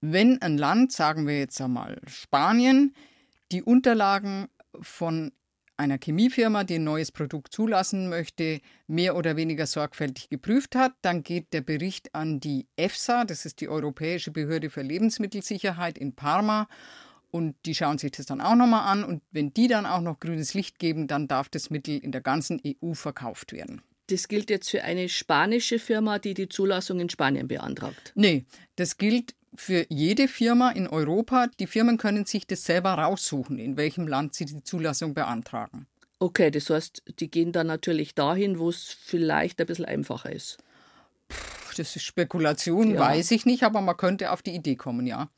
Wenn 0.00 0.40
ein 0.40 0.56
Land, 0.56 0.90
sagen 0.90 1.26
wir 1.26 1.38
jetzt 1.38 1.60
einmal 1.60 2.00
Spanien, 2.06 2.94
die 3.52 3.62
Unterlagen 3.62 4.46
von 4.80 5.32
einer 5.76 5.98
Chemiefirma, 5.98 6.64
die 6.64 6.76
ein 6.76 6.84
neues 6.84 7.12
Produkt 7.12 7.52
zulassen 7.52 8.08
möchte, 8.08 8.60
mehr 8.86 9.16
oder 9.16 9.36
weniger 9.36 9.66
sorgfältig 9.66 10.28
geprüft 10.28 10.74
hat. 10.74 10.94
Dann 11.02 11.22
geht 11.22 11.52
der 11.52 11.60
Bericht 11.60 12.14
an 12.14 12.40
die 12.40 12.66
EFSA, 12.76 13.24
das 13.24 13.44
ist 13.44 13.60
die 13.60 13.68
Europäische 13.68 14.30
Behörde 14.30 14.70
für 14.70 14.82
Lebensmittelsicherheit 14.82 15.98
in 15.98 16.14
Parma. 16.14 16.68
Und 17.30 17.54
die 17.66 17.74
schauen 17.74 17.98
sich 17.98 18.12
das 18.12 18.26
dann 18.26 18.40
auch 18.40 18.54
nochmal 18.54 18.90
an. 18.90 19.04
Und 19.04 19.22
wenn 19.30 19.52
die 19.52 19.68
dann 19.68 19.84
auch 19.84 20.00
noch 20.00 20.20
grünes 20.20 20.54
Licht 20.54 20.78
geben, 20.78 21.06
dann 21.06 21.28
darf 21.28 21.48
das 21.48 21.70
Mittel 21.70 21.98
in 21.98 22.12
der 22.12 22.22
ganzen 22.22 22.60
EU 22.64 22.94
verkauft 22.94 23.52
werden. 23.52 23.82
Das 24.08 24.28
gilt 24.28 24.50
jetzt 24.50 24.70
für 24.70 24.82
eine 24.82 25.08
spanische 25.08 25.78
Firma, 25.78 26.18
die 26.18 26.34
die 26.34 26.48
Zulassung 26.48 27.00
in 27.00 27.10
Spanien 27.10 27.48
beantragt. 27.48 28.12
Nee, 28.14 28.44
das 28.76 28.98
gilt 28.98 29.34
für 29.54 29.86
jede 29.88 30.28
Firma 30.28 30.70
in 30.70 30.86
Europa. 30.86 31.48
Die 31.58 31.66
Firmen 31.66 31.98
können 31.98 32.26
sich 32.26 32.46
das 32.46 32.64
selber 32.64 32.94
raussuchen, 32.94 33.58
in 33.58 33.76
welchem 33.76 34.06
Land 34.06 34.34
sie 34.34 34.44
die 34.44 34.62
Zulassung 34.62 35.14
beantragen. 35.14 35.86
Okay, 36.18 36.50
das 36.50 36.70
heißt, 36.70 37.02
die 37.20 37.30
gehen 37.30 37.52
dann 37.52 37.66
natürlich 37.66 38.14
dahin, 38.14 38.58
wo 38.58 38.70
es 38.70 38.84
vielleicht 38.84 39.60
ein 39.60 39.66
bisschen 39.66 39.84
einfacher 39.84 40.32
ist. 40.32 40.58
Puh, 41.28 41.74
das 41.76 41.96
ist 41.96 42.04
Spekulation, 42.04 42.92
ja. 42.92 43.00
weiß 43.00 43.32
ich 43.32 43.44
nicht, 43.44 43.64
aber 43.64 43.80
man 43.80 43.96
könnte 43.96 44.30
auf 44.30 44.42
die 44.42 44.54
Idee 44.54 44.76
kommen, 44.76 45.06
ja. 45.06 45.28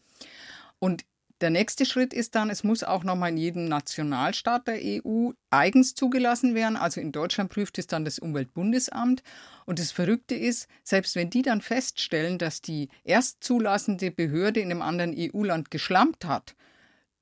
Und 0.79 1.05
der 1.41 1.51
nächste 1.51 1.85
Schritt 1.85 2.13
ist 2.13 2.35
dann, 2.35 2.51
es 2.51 2.65
muss 2.65 2.83
auch 2.83 3.05
nochmal 3.05 3.31
in 3.31 3.37
jedem 3.37 3.65
Nationalstaat 3.67 4.67
der 4.67 4.81
EU 4.83 5.31
eigens 5.51 5.95
zugelassen 5.95 6.55
werden. 6.55 6.77
Also 6.77 7.01
in 7.01 7.13
Deutschland 7.13 7.51
prüft 7.51 7.79
es 7.79 7.87
dann 7.87 8.05
das 8.05 8.19
Umweltbundesamt. 8.19 9.23
Und 9.65 9.79
das 9.79 9.93
Verrückte 9.93 10.35
ist, 10.35 10.69
selbst 10.83 11.15
wenn 11.15 11.31
die 11.31 11.43
dann 11.43 11.61
feststellen, 11.61 12.39
dass 12.39 12.61
die 12.61 12.89
erstzulassende 13.05 14.11
Behörde 14.11 14.61
in 14.61 14.71
einem 14.71 14.83
anderen 14.83 15.15
EU-Land 15.17 15.71
geschlampt 15.71 16.25
hat, 16.25 16.57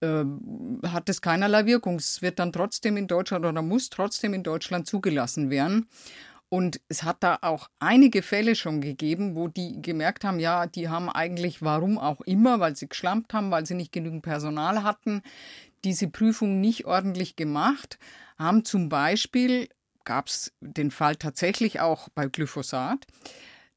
äh, 0.01 0.25
hat 0.87 1.09
es 1.09 1.21
keinerlei 1.21 1.67
Wirkung. 1.67 1.97
Es 1.97 2.23
wird 2.23 2.39
dann 2.39 2.53
trotzdem 2.53 2.97
in 2.97 3.09
Deutschland 3.09 3.45
oder 3.45 3.63
muss 3.63 3.91
trotzdem 3.91 4.33
in 4.33 4.43
Deutschland 4.43 4.87
zugelassen 4.87 5.51
werden. 5.51 5.89
Und 6.49 6.81
es 6.89 7.03
hat 7.03 7.23
da 7.23 7.39
auch 7.43 7.69
einige 7.81 8.23
Fälle 8.23 8.55
schon 8.55 8.81
gegeben, 8.81 9.35
wo 9.35 9.49
die 9.49 9.83
gemerkt 9.83 10.25
haben, 10.25 10.39
ja, 10.39 10.67
die 10.67 10.89
haben 10.89 11.11
eigentlich, 11.11 11.61
warum 11.63 11.99
auch 11.99 12.21
immer, 12.21 12.61
weil 12.61 12.77
sie 12.77 12.89
geschlampt 12.89 13.35
haben, 13.35 13.51
weil 13.51 13.67
sie 13.67 13.75
nicht 13.75 13.93
genügend 13.93 14.23
Personal 14.23 14.85
hatten, 14.85 15.23
diese 15.85 16.09
Prüfung 16.09 16.61
nicht 16.61 16.85
ordentlich 16.85 17.35
gemacht, 17.35 17.99
haben 18.39 18.65
zum 18.65 18.89
Beispiel, 18.89 19.69
gab 20.05 20.29
es 20.29 20.53
den 20.61 20.93
Fall 20.93 21.17
tatsächlich 21.17 21.81
auch 21.81 22.09
bei 22.11 22.27
Glyphosat, 22.27 23.07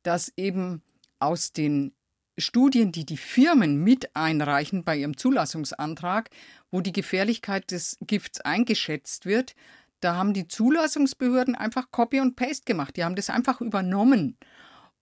dass 0.03 0.31
eben 0.37 0.83
aus 1.19 1.51
den 1.51 1.93
Studien, 2.37 2.91
die 2.91 3.05
die 3.05 3.17
Firmen 3.17 3.83
mit 3.83 4.15
einreichen 4.15 4.83
bei 4.83 4.97
ihrem 4.97 5.17
Zulassungsantrag, 5.17 6.29
wo 6.71 6.81
die 6.81 6.93
Gefährlichkeit 6.93 7.71
des 7.71 7.97
Gifts 8.01 8.39
eingeschätzt 8.41 9.25
wird, 9.25 9.55
da 9.99 10.15
haben 10.15 10.33
die 10.33 10.47
Zulassungsbehörden 10.47 11.55
einfach 11.55 11.91
Copy 11.91 12.19
und 12.19 12.35
Paste 12.35 12.65
gemacht. 12.65 12.95
Die 12.97 13.03
haben 13.03 13.15
das 13.15 13.29
einfach 13.29 13.61
übernommen 13.61 14.37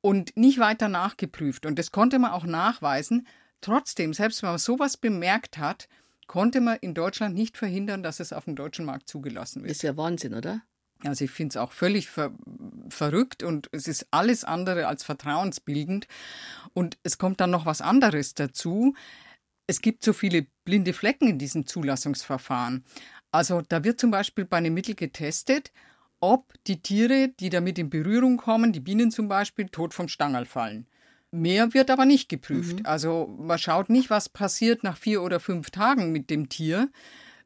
und 0.01 0.35
nicht 0.37 0.59
weiter 0.59 0.89
nachgeprüft. 0.89 1.65
Und 1.65 1.77
das 1.77 1.91
konnte 1.91 2.19
man 2.19 2.31
auch 2.31 2.45
nachweisen. 2.45 3.27
Trotzdem, 3.61 4.13
selbst 4.13 4.41
wenn 4.43 4.51
man 4.51 4.59
sowas 4.59 4.97
bemerkt 4.97 5.57
hat, 5.57 5.87
konnte 6.27 6.61
man 6.61 6.77
in 6.81 6.93
Deutschland 6.93 7.35
nicht 7.35 7.57
verhindern, 7.57 8.03
dass 8.03 8.19
es 8.19 8.33
auf 8.33 8.45
dem 8.45 8.55
deutschen 8.55 8.85
Markt 8.85 9.09
zugelassen 9.09 9.63
wird. 9.63 9.71
Ist 9.71 9.83
ja 9.83 9.97
Wahnsinn, 9.97 10.33
oder? 10.33 10.61
Also 11.03 11.25
ich 11.25 11.31
finde 11.31 11.53
es 11.53 11.57
auch 11.57 11.71
völlig 11.71 12.09
ver 12.09 12.31
verrückt 12.89 13.43
und 13.43 13.69
es 13.71 13.87
ist 13.87 14.07
alles 14.11 14.43
andere 14.43 14.87
als 14.87 15.03
vertrauensbildend. 15.03 16.07
Und 16.73 16.97
es 17.03 17.17
kommt 17.17 17.39
dann 17.39 17.51
noch 17.51 17.65
was 17.65 17.81
anderes 17.81 18.33
dazu. 18.33 18.95
Es 19.67 19.81
gibt 19.81 20.03
so 20.03 20.13
viele 20.13 20.47
blinde 20.63 20.93
Flecken 20.93 21.27
in 21.27 21.37
diesem 21.37 21.65
Zulassungsverfahren. 21.65 22.85
Also 23.31 23.61
da 23.67 23.83
wird 23.83 23.99
zum 23.99 24.11
Beispiel 24.11 24.45
bei 24.45 24.57
einem 24.57 24.73
Mittel 24.73 24.95
getestet, 24.95 25.71
ob 26.19 26.53
die 26.65 26.81
Tiere, 26.81 27.29
die 27.39 27.49
damit 27.49 27.77
in 27.77 27.89
Berührung 27.89 28.37
kommen, 28.37 28.73
die 28.73 28.79
Bienen 28.79 29.11
zum 29.11 29.27
Beispiel, 29.27 29.67
tot 29.67 29.93
vom 29.93 30.07
Stangerl 30.07 30.45
fallen. 30.45 30.87
Mehr 31.31 31.73
wird 31.73 31.91
aber 31.91 32.05
nicht 32.05 32.29
geprüft. 32.29 32.79
Mhm. 32.79 32.85
Also 32.85 33.27
man 33.37 33.59
schaut 33.59 33.89
nicht, 33.89 34.09
was 34.09 34.29
passiert 34.29 34.83
nach 34.83 34.97
vier 34.97 35.21
oder 35.21 35.39
fünf 35.39 35.69
Tagen 35.69 36.11
mit 36.11 36.29
dem 36.29 36.49
Tier, 36.49 36.89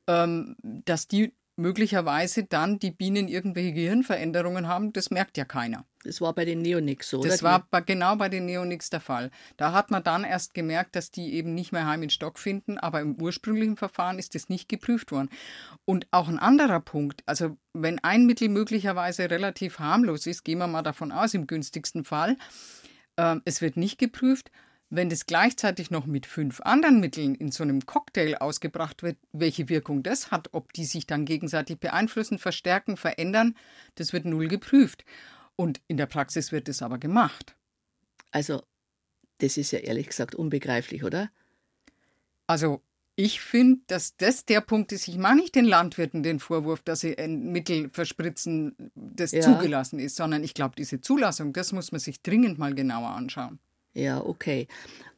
ähm, 0.08 0.56
dass 0.62 1.08
die 1.08 1.34
möglicherweise 1.62 2.44
dann 2.44 2.80
die 2.80 2.92
Bienen 2.92 3.28
irgendwelche 3.28 3.74
Gehirnveränderungen 3.74 4.68
haben, 4.68 4.92
das 4.94 5.12
merkt 5.12 5.38
ja 5.38 5.46
keiner. 5.46 5.86
Das 6.04 6.20
war 6.20 6.34
bei 6.34 6.46
den 6.46 6.62
Neonics 6.62 7.10
so. 7.10 7.22
Das 7.24 7.44
war 7.44 7.68
bei, 7.70 7.82
genau 7.82 8.16
bei 8.16 8.28
den 8.28 8.46
Neonics 8.46 8.90
der 8.90 9.00
Fall. 9.00 9.30
Da 9.58 9.72
hat 9.72 9.92
man 9.92 10.04
dann 10.04 10.24
erst 10.24 10.54
gemerkt, 10.54 10.96
dass 10.96 11.12
die 11.12 11.34
eben 11.34 11.54
nicht 11.54 11.72
mehr 11.72 11.86
Heim 11.86 12.04
in 12.04 12.10
Stock 12.10 12.40
finden, 12.40 12.78
aber 12.78 13.02
im 13.02 13.22
ursprünglichen 13.22 13.78
Verfahren 13.78 14.18
ist 14.18 14.34
das 14.34 14.50
nicht 14.50 14.68
geprüft 14.68 15.12
worden. 15.12 15.30
Und 15.86 16.08
auch 16.12 16.28
ein 16.28 16.40
anderer 16.40 16.80
Punkt, 16.80 17.22
also 17.28 17.58
wenn 17.74 18.00
ein 18.00 18.26
Mittel 18.26 18.50
möglicherweise 18.50 19.30
relativ 19.30 19.80
harmlos 19.80 20.26
ist, 20.26 20.44
gehen 20.44 20.58
wir 20.58 20.68
mal 20.68 20.82
davon 20.82 21.12
aus, 21.12 21.34
im 21.34 21.46
günstigsten 21.46 22.04
Fall, 22.04 22.36
äh, 23.18 23.36
es 23.46 23.62
wird 23.62 23.78
nicht 23.78 24.00
geprüft, 24.00 24.52
wenn 24.92 25.10
das 25.10 25.26
gleichzeitig 25.26 25.90
noch 25.90 26.06
mit 26.06 26.26
fünf 26.26 26.60
anderen 26.62 27.00
Mitteln 27.00 27.34
in 27.34 27.50
so 27.50 27.64
einem 27.64 27.86
Cocktail 27.86 28.36
ausgebracht 28.36 29.04
wird, 29.04 29.18
welche 29.32 29.70
Wirkung 29.70 30.04
das 30.04 30.32
hat, 30.32 30.50
ob 30.52 30.74
die 30.74 30.84
sich 30.84 31.08
dann 31.08 31.24
gegenseitig 31.24 31.80
beeinflussen, 31.80 32.38
verstärken, 32.38 32.98
verändern, 32.98 33.56
das 33.96 34.12
wird 34.12 34.26
null 34.26 34.50
geprüft. 34.50 35.06
Und 35.56 35.80
in 35.88 35.96
der 35.96 36.08
Praxis 36.08 36.52
wird 36.52 36.68
es 36.68 36.82
aber 36.82 36.98
gemacht. 36.98 37.56
Also, 38.32 38.64
das 39.38 39.56
ist 39.56 39.72
ja 39.72 39.80
ehrlich 39.80 40.08
gesagt 40.08 40.36
unbegreiflich, 40.36 41.06
oder? 41.06 41.32
Also, 42.46 42.82
ich 43.16 43.40
finde, 43.40 43.82
dass 43.88 44.18
das 44.18 44.46
der 44.46 44.60
Punkt 44.60 44.92
ist. 44.92 45.08
Ich 45.08 45.18
mache 45.18 45.36
nicht 45.36 45.56
den 45.56 45.66
Landwirten 45.66 46.22
den 46.22 46.40
Vorwurf, 46.40 46.82
dass 46.82 47.00
sie 47.00 47.18
ein 47.18 47.54
Mittel 47.54 47.90
verspritzen, 47.94 48.76
das 48.96 49.32
ja. 49.32 49.42
zugelassen 49.42 50.00
ist, 50.00 50.18
sondern 50.18 50.44
ich 50.44 50.54
glaube, 50.54 50.76
diese 50.78 51.00
Zulassung, 51.00 51.54
das 51.54 51.72
muss 51.72 51.94
man 51.94 52.00
sich 52.00 52.22
dringend 52.22 52.60
mal 52.60 52.76
genauer 52.76 53.10
anschauen. 53.10 53.60
Ja, 53.94 54.24
okay. 54.24 54.68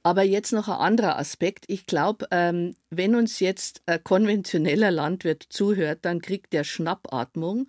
Aber 0.02 0.24
jetzt 0.24 0.52
noch 0.52 0.68
ein 0.68 0.76
anderer 0.76 1.18
Aspekt. 1.18 1.66
Ich 1.68 1.86
glaube, 1.86 2.28
ähm, 2.32 2.76
wenn 2.90 3.16
uns 3.16 3.40
jetzt 3.40 3.82
ein 3.86 4.04
konventioneller 4.04 4.92
Landwirt 4.92 5.46
zuhört, 5.50 6.00
dann 6.02 6.22
kriegt 6.22 6.54
der 6.54 6.64
Schnappatmung, 6.64 7.68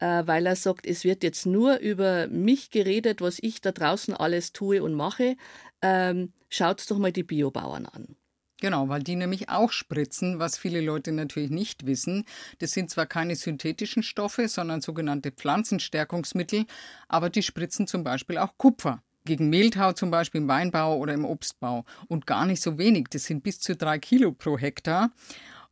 äh, 0.00 0.22
weil 0.26 0.46
er 0.46 0.56
sagt, 0.56 0.86
es 0.86 1.04
wird 1.04 1.22
jetzt 1.22 1.46
nur 1.46 1.78
über 1.78 2.26
mich 2.26 2.70
geredet, 2.70 3.20
was 3.20 3.38
ich 3.40 3.60
da 3.60 3.72
draußen 3.72 4.14
alles 4.14 4.52
tue 4.52 4.82
und 4.82 4.94
mache. 4.94 5.36
Ähm, 5.80 6.32
Schaut 6.54 6.90
doch 6.90 6.98
mal 6.98 7.12
die 7.12 7.22
Biobauern 7.22 7.86
an. 7.86 8.14
Genau, 8.60 8.90
weil 8.90 9.02
die 9.02 9.16
nämlich 9.16 9.48
auch 9.48 9.72
spritzen, 9.72 10.38
was 10.38 10.58
viele 10.58 10.82
Leute 10.82 11.10
natürlich 11.10 11.48
nicht 11.48 11.86
wissen. 11.86 12.26
Das 12.58 12.72
sind 12.72 12.90
zwar 12.90 13.06
keine 13.06 13.36
synthetischen 13.36 14.02
Stoffe, 14.02 14.48
sondern 14.48 14.82
sogenannte 14.82 15.32
Pflanzenstärkungsmittel, 15.32 16.66
aber 17.08 17.30
die 17.30 17.42
spritzen 17.42 17.86
zum 17.86 18.04
Beispiel 18.04 18.36
auch 18.36 18.58
Kupfer. 18.58 19.02
Gegen 19.24 19.50
Mehltau 19.50 19.92
zum 19.92 20.10
Beispiel 20.10 20.40
im 20.40 20.48
Weinbau 20.48 20.96
oder 20.96 21.14
im 21.14 21.24
Obstbau. 21.24 21.84
Und 22.08 22.26
gar 22.26 22.46
nicht 22.46 22.62
so 22.62 22.78
wenig. 22.78 23.08
Das 23.10 23.24
sind 23.24 23.42
bis 23.42 23.60
zu 23.60 23.76
drei 23.76 23.98
Kilo 23.98 24.32
pro 24.32 24.58
Hektar. 24.58 25.10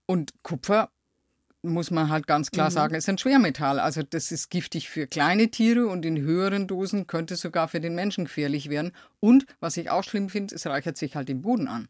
Und 0.06 0.32
Kupfer 0.42 0.90
muss 1.62 1.90
man 1.90 2.08
halt 2.08 2.26
ganz 2.26 2.50
klar 2.50 2.70
mhm. 2.70 2.74
sagen, 2.74 2.94
ist 2.94 3.08
ein 3.08 3.18
Schwermetall. 3.18 3.78
Also 3.78 4.02
das 4.02 4.32
ist 4.32 4.50
giftig 4.50 4.88
für 4.88 5.06
kleine 5.06 5.50
Tiere 5.50 5.86
und 5.88 6.04
in 6.06 6.18
höheren 6.18 6.66
Dosen 6.66 7.06
könnte 7.06 7.36
sogar 7.36 7.68
für 7.68 7.80
den 7.80 7.94
Menschen 7.94 8.24
gefährlich 8.24 8.70
werden. 8.70 8.92
Und 9.20 9.46
was 9.60 9.76
ich 9.76 9.90
auch 9.90 10.04
schlimm 10.04 10.28
finde, 10.28 10.54
es 10.54 10.66
reichert 10.66 10.96
sich 10.96 11.16
halt 11.16 11.28
im 11.28 11.42
Boden 11.42 11.68
an. 11.68 11.88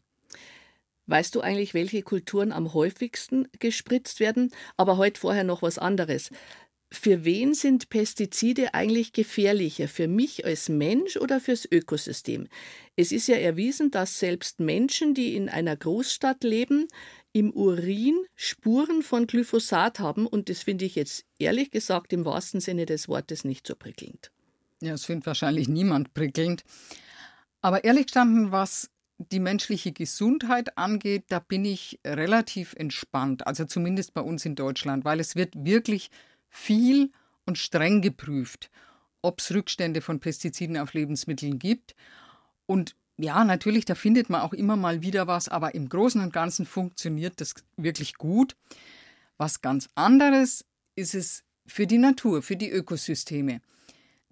Weißt 1.07 1.35
du 1.35 1.41
eigentlich, 1.41 1.73
welche 1.73 2.03
Kulturen 2.03 2.51
am 2.51 2.73
häufigsten 2.73 3.47
gespritzt 3.59 4.19
werden? 4.19 4.51
Aber 4.77 4.97
heute 4.97 5.19
vorher 5.19 5.43
noch 5.43 5.61
was 5.61 5.77
anderes. 5.77 6.29
Für 6.93 7.23
wen 7.23 7.53
sind 7.53 7.89
Pestizide 7.89 8.73
eigentlich 8.73 9.13
gefährlicher? 9.13 9.87
Für 9.87 10.09
mich 10.09 10.45
als 10.45 10.67
Mensch 10.67 11.15
oder 11.15 11.39
fürs 11.39 11.65
Ökosystem? 11.71 12.49
Es 12.97 13.13
ist 13.13 13.27
ja 13.27 13.37
erwiesen, 13.37 13.91
dass 13.91 14.19
selbst 14.19 14.59
Menschen, 14.59 15.13
die 15.13 15.37
in 15.37 15.47
einer 15.47 15.77
Großstadt 15.77 16.43
leben, 16.43 16.87
im 17.31 17.51
Urin 17.51 18.25
Spuren 18.35 19.03
von 19.03 19.25
Glyphosat 19.25 19.99
haben 19.99 20.27
und 20.27 20.49
das 20.49 20.63
finde 20.63 20.83
ich 20.83 20.95
jetzt 20.95 21.23
ehrlich 21.39 21.71
gesagt 21.71 22.11
im 22.11 22.25
wahrsten 22.25 22.59
Sinne 22.59 22.85
des 22.85 23.07
Wortes 23.07 23.45
nicht 23.45 23.65
so 23.65 23.75
prickelnd. 23.75 24.31
Ja, 24.81 24.93
es 24.93 25.05
findet 25.05 25.27
wahrscheinlich 25.27 25.69
niemand 25.69 26.13
prickelnd. 26.13 26.65
Aber 27.61 27.85
ehrlich 27.85 28.07
gestanden, 28.07 28.51
was 28.51 28.89
die 29.17 29.39
menschliche 29.39 29.93
Gesundheit 29.93 30.77
angeht, 30.77 31.25
da 31.29 31.39
bin 31.39 31.63
ich 31.63 31.99
relativ 32.05 32.73
entspannt, 32.73 33.47
also 33.47 33.63
zumindest 33.63 34.13
bei 34.13 34.21
uns 34.21 34.45
in 34.45 34.55
Deutschland, 34.55 35.05
weil 35.05 35.19
es 35.19 35.35
wird 35.37 35.53
wirklich 35.55 36.09
viel 36.51 37.11
und 37.45 37.57
streng 37.57 38.01
geprüft, 38.01 38.69
ob 39.23 39.39
es 39.39 39.51
Rückstände 39.51 40.01
von 40.01 40.19
Pestiziden 40.19 40.77
auf 40.77 40.93
Lebensmitteln 40.93 41.57
gibt. 41.57 41.95
Und 42.67 42.95
ja, 43.17 43.43
natürlich, 43.43 43.85
da 43.85 43.95
findet 43.95 44.29
man 44.29 44.41
auch 44.41 44.53
immer 44.53 44.75
mal 44.75 45.01
wieder 45.01 45.25
was, 45.27 45.49
aber 45.49 45.73
im 45.73 45.89
Großen 45.89 46.21
und 46.21 46.33
Ganzen 46.33 46.65
funktioniert 46.65 47.41
das 47.41 47.55
wirklich 47.77 48.15
gut. 48.15 48.55
Was 49.37 49.61
ganz 49.61 49.89
anderes 49.95 50.65
ist 50.95 51.15
es 51.15 51.43
für 51.65 51.87
die 51.87 51.97
Natur, 51.97 52.43
für 52.43 52.55
die 52.55 52.69
Ökosysteme. 52.69 53.61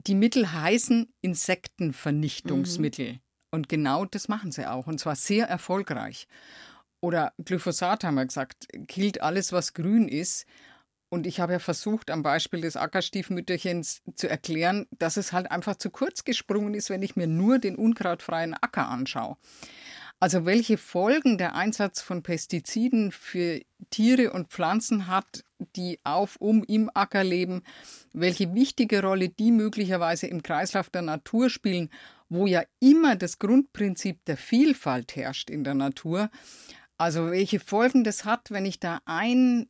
Die 0.08 0.16
Mittel 0.16 0.52
heißen 0.52 1.12
Insektenvernichtungsmittel. 1.22 3.14
Mhm. 3.14 3.20
Und 3.52 3.70
genau 3.70 4.06
das 4.06 4.28
machen 4.28 4.52
sie 4.52 4.70
auch, 4.70 4.88
und 4.88 5.00
zwar 5.00 5.16
sehr 5.16 5.48
erfolgreich. 5.48 6.28
Oder 7.02 7.34
Glyphosat 7.44 8.04
haben 8.04 8.16
wir 8.16 8.26
gesagt, 8.26 8.68
killt 8.88 9.22
alles, 9.22 9.52
was 9.52 9.74
grün 9.74 10.08
ist. 10.08 10.46
Und 11.10 11.26
ich 11.26 11.40
habe 11.40 11.54
ja 11.54 11.60
versucht, 11.60 12.12
am 12.12 12.22
Beispiel 12.22 12.62
des 12.62 12.78
Ackerstiefmütterchens 12.78 14.04
zu 14.16 14.30
erklären, 14.30 14.86
dass 14.92 15.18
es 15.18 15.34
halt 15.34 15.52
einfach 15.52 15.76
zu 15.76 15.90
kurz 15.90 16.24
gesprungen 16.24 16.76
ist, 16.76 16.92
wenn 16.92 17.02
ich 17.02 17.16
mir 17.16 17.28
nur 17.28 17.58
den 17.58 17.76
unkrautfreien 17.76 18.54
Acker 18.54 18.88
anschaue. 18.88 19.38
Also 20.22 20.46
welche 20.46 20.78
Folgen 20.78 21.38
der 21.38 21.56
Einsatz 21.56 22.02
von 22.02 22.24
Pestiziden 22.24 23.12
für 23.12 23.62
Tiere 23.90 24.34
und 24.34 24.50
Pflanzen 24.50 25.08
hat, 25.08 25.46
die 25.78 26.00
auf, 26.04 26.36
um, 26.36 26.64
im 26.66 26.92
Acker 26.94 27.24
leben, 27.24 27.64
welche 28.14 28.54
wichtige 28.54 29.02
Rolle 29.02 29.30
die 29.30 29.52
möglicherweise 29.52 30.28
im 30.28 30.44
Kreislauf 30.44 30.90
der 30.90 31.04
Natur 31.04 31.50
spielen, 31.50 31.90
wo 32.28 32.46
ja 32.48 32.64
immer 32.82 33.16
das 33.16 33.40
Grundprinzip 33.40 34.24
der 34.26 34.36
Vielfalt 34.36 35.16
herrscht 35.16 35.50
in 35.50 35.64
der 35.64 35.74
Natur. 35.74 36.30
Also 36.98 37.32
welche 37.32 37.62
Folgen 37.62 38.04
das 38.04 38.26
hat, 38.26 38.52
wenn 38.52 38.66
ich 38.66 38.82
da 38.82 39.00
ein 39.06 39.68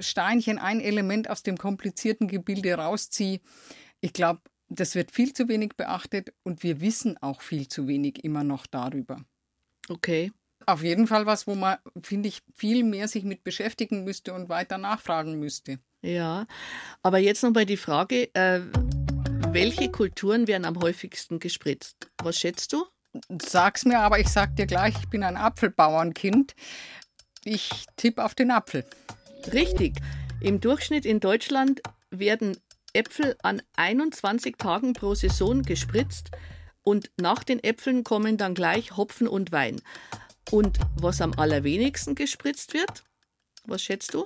Steinchen, 0.00 0.58
ein 0.58 0.80
Element 0.80 1.30
aus 1.30 1.42
dem 1.42 1.56
komplizierten 1.56 2.28
Gebilde 2.28 2.74
rausziehe. 2.74 3.40
Ich 4.00 4.12
glaube, 4.12 4.40
das 4.68 4.94
wird 4.94 5.10
viel 5.10 5.32
zu 5.32 5.48
wenig 5.48 5.72
beachtet 5.76 6.32
und 6.42 6.62
wir 6.62 6.80
wissen 6.80 7.16
auch 7.22 7.42
viel 7.42 7.68
zu 7.68 7.86
wenig 7.86 8.24
immer 8.24 8.44
noch 8.44 8.66
darüber. 8.66 9.24
Okay. 9.88 10.32
Auf 10.66 10.82
jeden 10.82 11.06
Fall 11.06 11.26
was, 11.26 11.46
wo 11.46 11.54
man, 11.54 11.76
finde 12.02 12.28
ich, 12.28 12.40
viel 12.54 12.84
mehr 12.84 13.06
sich 13.06 13.24
mit 13.24 13.44
beschäftigen 13.44 14.04
müsste 14.04 14.32
und 14.32 14.48
weiter 14.48 14.78
nachfragen 14.78 15.38
müsste. 15.38 15.78
Ja, 16.00 16.46
aber 17.02 17.18
jetzt 17.18 17.42
nochmal 17.42 17.66
die 17.66 17.76
Frage, 17.76 18.34
äh, 18.34 18.60
welche 19.52 19.90
Kulturen 19.90 20.48
werden 20.48 20.64
am 20.64 20.80
häufigsten 20.80 21.38
gespritzt? 21.38 22.10
Was 22.22 22.38
schätzt 22.38 22.72
du? 22.72 22.84
Sag's 23.40 23.84
mir, 23.84 24.00
aber 24.00 24.18
ich 24.18 24.28
sag 24.28 24.56
dir 24.56 24.66
gleich, 24.66 24.94
ich 24.98 25.08
bin 25.08 25.22
ein 25.22 25.36
Apfelbauernkind. 25.36 26.54
Ich 27.44 27.86
tippe 27.96 28.24
auf 28.24 28.34
den 28.34 28.50
Apfel. 28.50 28.84
Richtig. 29.52 30.00
Im 30.40 30.60
Durchschnitt 30.60 31.06
in 31.06 31.20
Deutschland 31.20 31.80
werden 32.10 32.56
Äpfel 32.92 33.36
an 33.42 33.62
21 33.76 34.56
Tagen 34.56 34.92
pro 34.92 35.14
Saison 35.14 35.62
gespritzt 35.62 36.30
und 36.82 37.10
nach 37.16 37.42
den 37.44 37.62
Äpfeln 37.62 38.04
kommen 38.04 38.36
dann 38.36 38.54
gleich 38.54 38.96
Hopfen 38.96 39.26
und 39.26 39.52
Wein. 39.52 39.80
Und 40.50 40.78
was 40.96 41.20
am 41.20 41.32
allerwenigsten 41.34 42.14
gespritzt 42.14 42.74
wird? 42.74 43.04
Was 43.66 43.82
schätzt 43.82 44.14
du? 44.14 44.24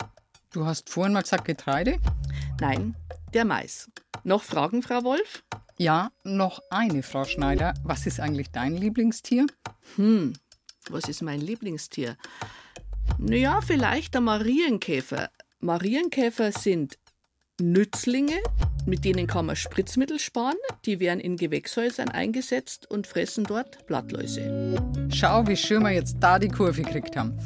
Du 0.53 0.65
hast 0.65 0.91
vorhin 0.91 1.13
mal 1.13 1.23
gesagt 1.23 1.45
Getreide? 1.45 1.99
Nein, 2.61 2.97
der 3.33 3.45
Mais. 3.45 3.91
Noch 4.25 4.43
Fragen, 4.43 4.83
Frau 4.83 5.05
Wolf? 5.05 5.45
Ja, 5.79 6.11
noch 6.25 6.61
eine, 6.71 7.03
Frau 7.05 7.25
Schneider. 7.25 7.75
Was 7.85 8.07
ist 8.07 8.19
eigentlich 8.19 8.51
dein 8.51 8.77
Lieblingstier? 8.77 9.47
Hm, 9.95 10.33
was 10.91 11.05
ist 11.05 11.23
mein 11.23 11.41
Lieblingstier? 11.41 12.17
Naja, 13.19 13.61
vielleicht 13.65 14.15
der 14.15 14.21
Marienkäfer. 14.21 15.31
Marienkäfer 15.61 16.53
sind 16.53 16.99
Nützlinge, 17.61 18.37
mit 18.87 19.05
denen 19.05 19.27
kann 19.27 19.47
man 19.47 19.57
Spritzmittel 19.57 20.19
sparen. 20.19 20.57
Die 20.85 21.01
werden 21.01 21.19
in 21.19 21.37
Gewächshäusern 21.37 22.09
eingesetzt 22.09 22.89
und 22.91 23.07
fressen 23.07 23.45
dort 23.45 23.87
Blattläuse. 23.87 24.77
Schau, 25.13 25.47
wie 25.49 25.57
schön 25.57 25.83
wir 25.83 25.91
jetzt 25.91 26.19
da 26.21 26.39
die 26.39 26.49
Kurve 26.49 26.83
gekriegt 26.83 27.17
haben. 27.17 27.37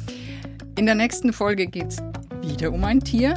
In 0.77 0.85
der 0.85 0.95
nächsten 0.95 1.33
Folge 1.33 1.67
geht 1.67 1.87
es 1.87 1.97
wieder 2.41 2.71
um 2.71 2.83
ein 2.83 2.99
Tier, 2.99 3.35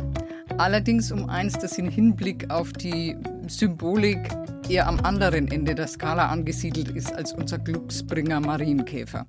allerdings 0.58 1.10
um 1.12 1.28
eins, 1.28 1.54
das 1.54 1.78
im 1.78 1.88
Hinblick 1.88 2.50
auf 2.50 2.72
die 2.72 3.16
Symbolik 3.48 4.28
eher 4.68 4.86
am 4.86 5.00
anderen 5.00 5.50
Ende 5.50 5.74
der 5.74 5.86
Skala 5.86 6.28
angesiedelt 6.28 6.90
ist 6.90 7.12
als 7.12 7.32
unser 7.32 7.58
Glücksbringer 7.58 8.40
Marienkäfer. 8.40 9.26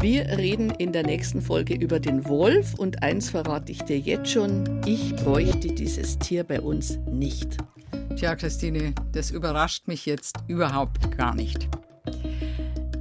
Wir 0.00 0.26
reden 0.36 0.70
in 0.70 0.92
der 0.92 1.02
nächsten 1.02 1.40
Folge 1.40 1.74
über 1.74 1.98
den 1.98 2.26
Wolf 2.26 2.74
und 2.74 3.02
eins 3.02 3.30
verrate 3.30 3.72
ich 3.72 3.82
dir 3.82 3.98
jetzt 3.98 4.30
schon, 4.30 4.82
ich 4.84 5.16
bräuchte 5.16 5.68
dieses 5.68 6.18
Tier 6.18 6.44
bei 6.44 6.60
uns 6.60 6.98
nicht. 7.10 7.56
Tja, 8.16 8.36
Christine, 8.36 8.94
das 9.12 9.30
überrascht 9.30 9.88
mich 9.88 10.06
jetzt 10.06 10.36
überhaupt 10.48 11.16
gar 11.16 11.34
nicht. 11.34 11.68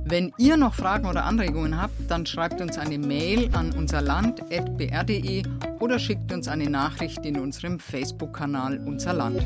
Wenn 0.05 0.31
ihr 0.37 0.55
noch 0.55 0.75
Fragen 0.75 1.07
oder 1.07 1.25
Anregungen 1.25 1.81
habt, 1.81 1.95
dann 2.09 2.25
schreibt 2.25 2.61
uns 2.61 2.77
eine 2.77 2.97
Mail 2.97 3.49
an 3.53 3.71
unserland.br.de 3.73 5.43
oder 5.79 5.99
schickt 5.99 6.31
uns 6.31 6.47
eine 6.47 6.69
Nachricht 6.69 7.25
in 7.25 7.39
unserem 7.39 7.79
Facebook-Kanal 7.79 8.79
Unser 8.85 9.13
Land. 9.13 9.41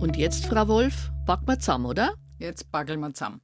Und 0.00 0.16
jetzt, 0.16 0.46
Frau 0.46 0.68
Wolf, 0.68 1.10
backen 1.26 1.48
wir 1.48 1.58
zusammen, 1.58 1.86
oder? 1.86 2.14
Jetzt 2.38 2.70
backeln 2.70 3.00
wir 3.00 3.12
zusammen. 3.12 3.40